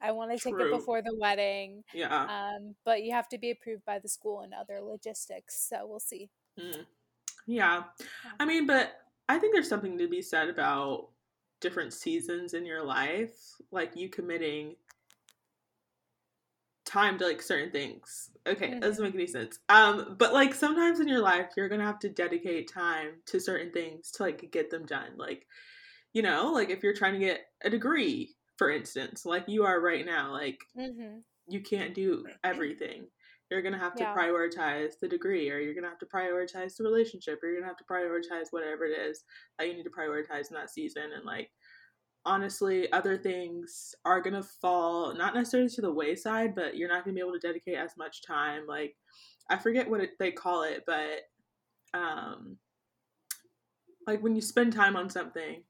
I 0.00 0.10
want 0.10 0.32
to 0.32 0.38
take 0.38 0.58
it 0.58 0.70
before 0.70 1.00
the 1.00 1.16
wedding. 1.16 1.84
Yeah. 1.94 2.24
Um, 2.24 2.74
but 2.84 3.04
you 3.04 3.12
have 3.12 3.28
to 3.28 3.38
be 3.38 3.52
approved 3.52 3.84
by 3.84 4.00
the 4.00 4.08
school 4.08 4.40
and 4.40 4.52
other 4.52 4.80
logistics, 4.80 5.68
so 5.68 5.86
we'll 5.86 6.00
see. 6.00 6.28
Mm. 6.58 6.86
Yeah. 7.46 7.84
I 8.40 8.44
mean, 8.44 8.66
but 8.66 8.92
I 9.28 9.38
think 9.38 9.54
there's 9.54 9.68
something 9.68 9.98
to 9.98 10.08
be 10.08 10.20
said 10.20 10.48
about 10.48 11.08
different 11.60 11.92
seasons 11.92 12.54
in 12.54 12.66
your 12.66 12.84
life, 12.84 13.36
like 13.70 13.96
you 13.96 14.08
committing 14.08 14.74
time 16.84 17.18
to 17.18 17.26
like 17.26 17.40
certain 17.40 17.70
things. 17.70 18.30
Okay, 18.46 18.70
that 18.70 18.82
doesn't 18.82 19.04
make 19.04 19.14
any 19.14 19.26
sense. 19.26 19.60
Um, 19.68 20.16
but 20.18 20.32
like 20.32 20.54
sometimes 20.54 21.00
in 21.00 21.08
your 21.08 21.20
life 21.20 21.50
you're 21.56 21.68
gonna 21.68 21.86
have 21.86 22.00
to 22.00 22.08
dedicate 22.08 22.70
time 22.72 23.22
to 23.26 23.40
certain 23.40 23.72
things 23.72 24.10
to 24.12 24.24
like 24.24 24.50
get 24.50 24.70
them 24.70 24.84
done. 24.84 25.12
Like, 25.16 25.46
you 26.12 26.22
know, 26.22 26.52
like 26.52 26.70
if 26.70 26.82
you're 26.82 26.94
trying 26.94 27.14
to 27.14 27.18
get 27.18 27.46
a 27.64 27.70
degree, 27.70 28.34
for 28.56 28.70
instance, 28.70 29.24
like 29.24 29.44
you 29.48 29.64
are 29.64 29.80
right 29.80 30.04
now, 30.06 30.30
like 30.32 30.58
Mm-hmm. 30.76 31.18
you 31.48 31.60
can't 31.60 31.94
do 31.94 32.26
everything. 32.44 33.06
You're 33.50 33.62
gonna 33.62 33.78
have 33.78 33.96
to 33.96 34.04
Yeah. 34.04 34.14
prioritize 34.16 34.98
the 35.00 35.08
degree, 35.08 35.50
or 35.50 35.58
you're 35.58 35.74
gonna 35.74 35.88
have 35.88 35.98
to 35.98 36.06
prioritize 36.06 36.76
the 36.76 36.84
relationship, 36.84 37.42
or 37.42 37.48
you're 37.48 37.60
gonna 37.60 37.70
have 37.70 37.76
to 37.78 37.84
prioritize 37.84 38.46
whatever 38.50 38.84
it 38.86 38.98
is 38.98 39.24
that 39.58 39.68
you 39.68 39.74
need 39.74 39.84
to 39.84 39.90
prioritize 39.90 40.50
in 40.50 40.54
that 40.56 40.70
season. 40.70 41.12
And 41.14 41.24
like, 41.24 41.50
honestly, 42.24 42.90
other 42.92 43.18
things 43.18 43.94
are 44.04 44.20
gonna 44.20 44.42
fall 44.42 45.14
not 45.14 45.34
necessarily 45.34 45.68
to 45.70 45.82
the 45.82 45.92
wayside, 45.92 46.54
but 46.54 46.76
you're 46.76 46.88
not 46.88 47.04
gonna 47.04 47.14
be 47.14 47.20
able 47.20 47.32
to 47.32 47.38
dedicate 47.46 47.76
as 47.76 47.96
much 47.98 48.22
time. 48.22 48.66
Like, 48.66 48.96
I 49.50 49.58
forget 49.58 49.88
what 49.90 50.00
it, 50.00 50.18
they 50.18 50.32
call 50.32 50.62
it, 50.62 50.84
but 50.86 51.20
um, 51.94 52.56
like 54.06 54.22
when 54.22 54.34
you 54.34 54.40
spend 54.40 54.72
time 54.72 54.96
on 54.96 55.10
something, 55.10 55.62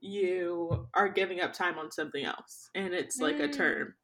you 0.00 0.86
are 0.94 1.08
giving 1.08 1.40
up 1.40 1.52
time 1.52 1.78
on 1.78 1.90
something 1.90 2.24
else 2.24 2.70
and 2.74 2.94
it's 2.94 3.20
like 3.20 3.40
a 3.40 3.48
Mm. 3.48 3.52
term 3.56 3.94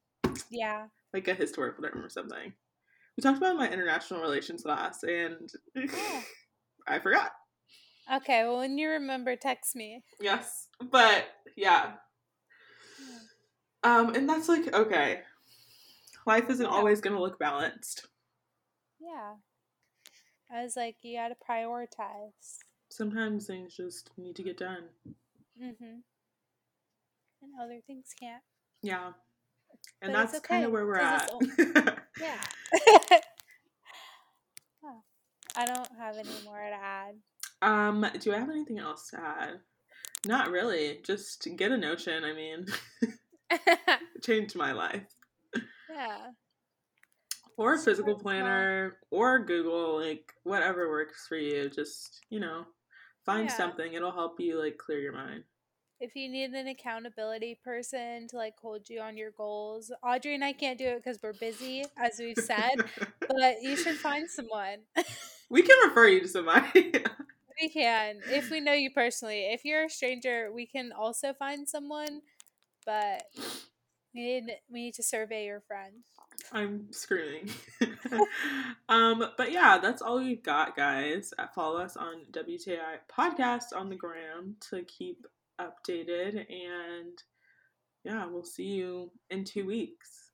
Yeah. 0.50 0.86
like 1.12 1.28
a 1.28 1.34
historical 1.34 1.84
term 1.84 2.04
or 2.04 2.08
something 2.08 2.52
we 3.16 3.22
talked 3.22 3.38
about 3.38 3.56
my 3.56 3.70
international 3.70 4.20
relations 4.20 4.62
class 4.62 5.02
and 5.04 5.50
Oh. 5.76 6.24
i 6.88 6.98
forgot 6.98 7.32
Okay, 8.12 8.42
well, 8.44 8.58
when 8.58 8.76
you 8.76 8.90
remember, 8.90 9.34
text 9.36 9.74
me. 9.74 10.02
yes 10.20 10.68
but 10.90 11.26
yeah 11.56 11.92
um 13.82 14.14
and 14.14 14.28
that's 14.28 14.48
like 14.48 14.72
okay 14.74 15.20
life 16.26 16.48
isn't 16.50 16.66
Yeah. 16.66 16.72
always 16.72 17.00
gonna 17.00 17.20
look 17.20 17.38
balanced 17.38 18.08
Yeah. 19.00 19.34
I 20.52 20.62
was 20.62 20.76
like, 20.76 20.96
you 21.02 21.16
gotta 21.16 21.34
prioritize. 21.36 22.58
sometimes 22.90 23.46
things 23.46 23.74
just 23.76 24.10
need 24.18 24.36
to 24.36 24.42
get 24.42 24.56
done 24.58 24.84
Mm-hmm. 25.62 25.98
And 27.42 27.52
other 27.62 27.80
things 27.86 28.06
can't. 28.18 28.42
yeah 28.82 29.12
and 30.02 30.12
But 30.12 30.30
that's 30.32 30.40
kind 30.40 30.64
of 30.64 30.68
okay, 30.68 30.72
where 30.72 30.86
we're 30.86 30.96
at 30.96 31.30
Yeah. 32.20 32.40
Huh. 34.82 35.00
I 35.56 35.66
don't 35.66 35.88
have 35.98 36.16
any 36.16 36.28
more 36.44 36.58
to 36.58 36.74
add. 36.76 37.14
Um, 37.62 38.06
do 38.20 38.32
I 38.32 38.38
have 38.38 38.50
anything 38.50 38.78
else 38.78 39.10
to 39.10 39.20
add? 39.20 39.60
Not 40.26 40.50
really. 40.50 41.00
Just 41.04 41.46
get 41.56 41.70
a 41.72 41.76
Notion. 41.76 42.24
I 42.24 42.32
mean, 42.32 42.66
changed 44.22 44.56
my 44.56 44.72
life. 44.72 45.06
yeah. 45.90 46.28
Or 47.56 47.74
a 47.74 47.78
physical 47.78 48.18
planner, 48.18 48.96
or 49.10 49.38
Google, 49.44 50.00
like 50.00 50.32
whatever 50.42 50.88
works 50.90 51.26
for 51.28 51.36
you. 51.36 51.68
Just 51.70 52.20
you 52.30 52.40
know, 52.40 52.64
find 53.24 53.48
Yeah. 53.48 53.56
something. 53.56 53.92
It'll 53.94 54.12
help 54.12 54.40
you 54.40 54.58
like 54.60 54.78
clear 54.78 54.98
your 55.00 55.12
mind. 55.12 55.44
If 56.00 56.16
you 56.16 56.28
need 56.28 56.50
an 56.50 56.66
accountability 56.66 57.54
person 57.62 58.28
to 58.28 58.36
like 58.36 58.58
hold 58.60 58.90
you 58.90 59.00
on 59.00 59.16
your 59.16 59.30
goals, 59.30 59.92
Audrey 60.02 60.34
and 60.34 60.44
I 60.44 60.52
can't 60.52 60.78
do 60.78 60.86
it 60.86 61.02
because 61.02 61.22
we're 61.22 61.32
busy, 61.32 61.84
as 61.96 62.18
we've 62.18 62.36
said, 62.36 62.74
but 63.20 63.62
you 63.62 63.76
should 63.76 63.96
find 63.96 64.28
someone. 64.28 64.80
we 65.48 65.62
can 65.62 65.88
refer 65.88 66.08
you 66.08 66.20
to 66.20 66.28
somebody. 66.28 66.92
we 67.62 67.68
can, 67.68 68.20
if 68.26 68.50
we 68.50 68.60
know 68.60 68.72
you 68.72 68.90
personally. 68.90 69.52
If 69.52 69.64
you're 69.64 69.84
a 69.84 69.90
stranger, 69.90 70.50
we 70.52 70.66
can 70.66 70.92
also 70.92 71.32
find 71.32 71.68
someone, 71.68 72.22
but 72.84 73.22
we 74.14 74.20
need, 74.20 74.44
we 74.70 74.82
need 74.82 74.94
to 74.94 75.02
survey 75.02 75.46
your 75.46 75.60
friend. 75.60 76.04
I'm 76.52 76.92
screaming. 76.92 77.50
um, 78.88 79.24
but 79.36 79.52
yeah, 79.52 79.78
that's 79.78 80.02
all 80.02 80.18
we've 80.18 80.42
got, 80.42 80.76
guys. 80.76 81.32
Uh, 81.38 81.46
Follow 81.54 81.80
us 81.80 81.96
on 81.96 82.26
WTAI 82.32 82.98
Podcast 83.10 83.74
on 83.74 83.88
the 83.88 83.96
gram 83.96 84.56
to 84.70 84.82
keep 84.84 85.26
updated, 85.60 86.46
and 86.50 87.22
yeah, 88.04 88.26
we'll 88.26 88.44
see 88.44 88.64
you 88.64 89.10
in 89.30 89.44
two 89.44 89.66
weeks. 89.66 90.30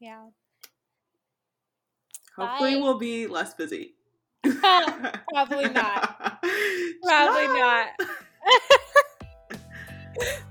Yeah. 0.00 0.26
Hopefully, 2.36 2.74
Bye. 2.74 2.80
we'll 2.80 2.98
be 2.98 3.26
less 3.26 3.54
busy. 3.54 3.94
Probably 4.42 5.68
not. 5.68 6.42
Probably 7.02 7.46
not. 7.48 7.88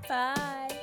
Bye. 0.08 0.78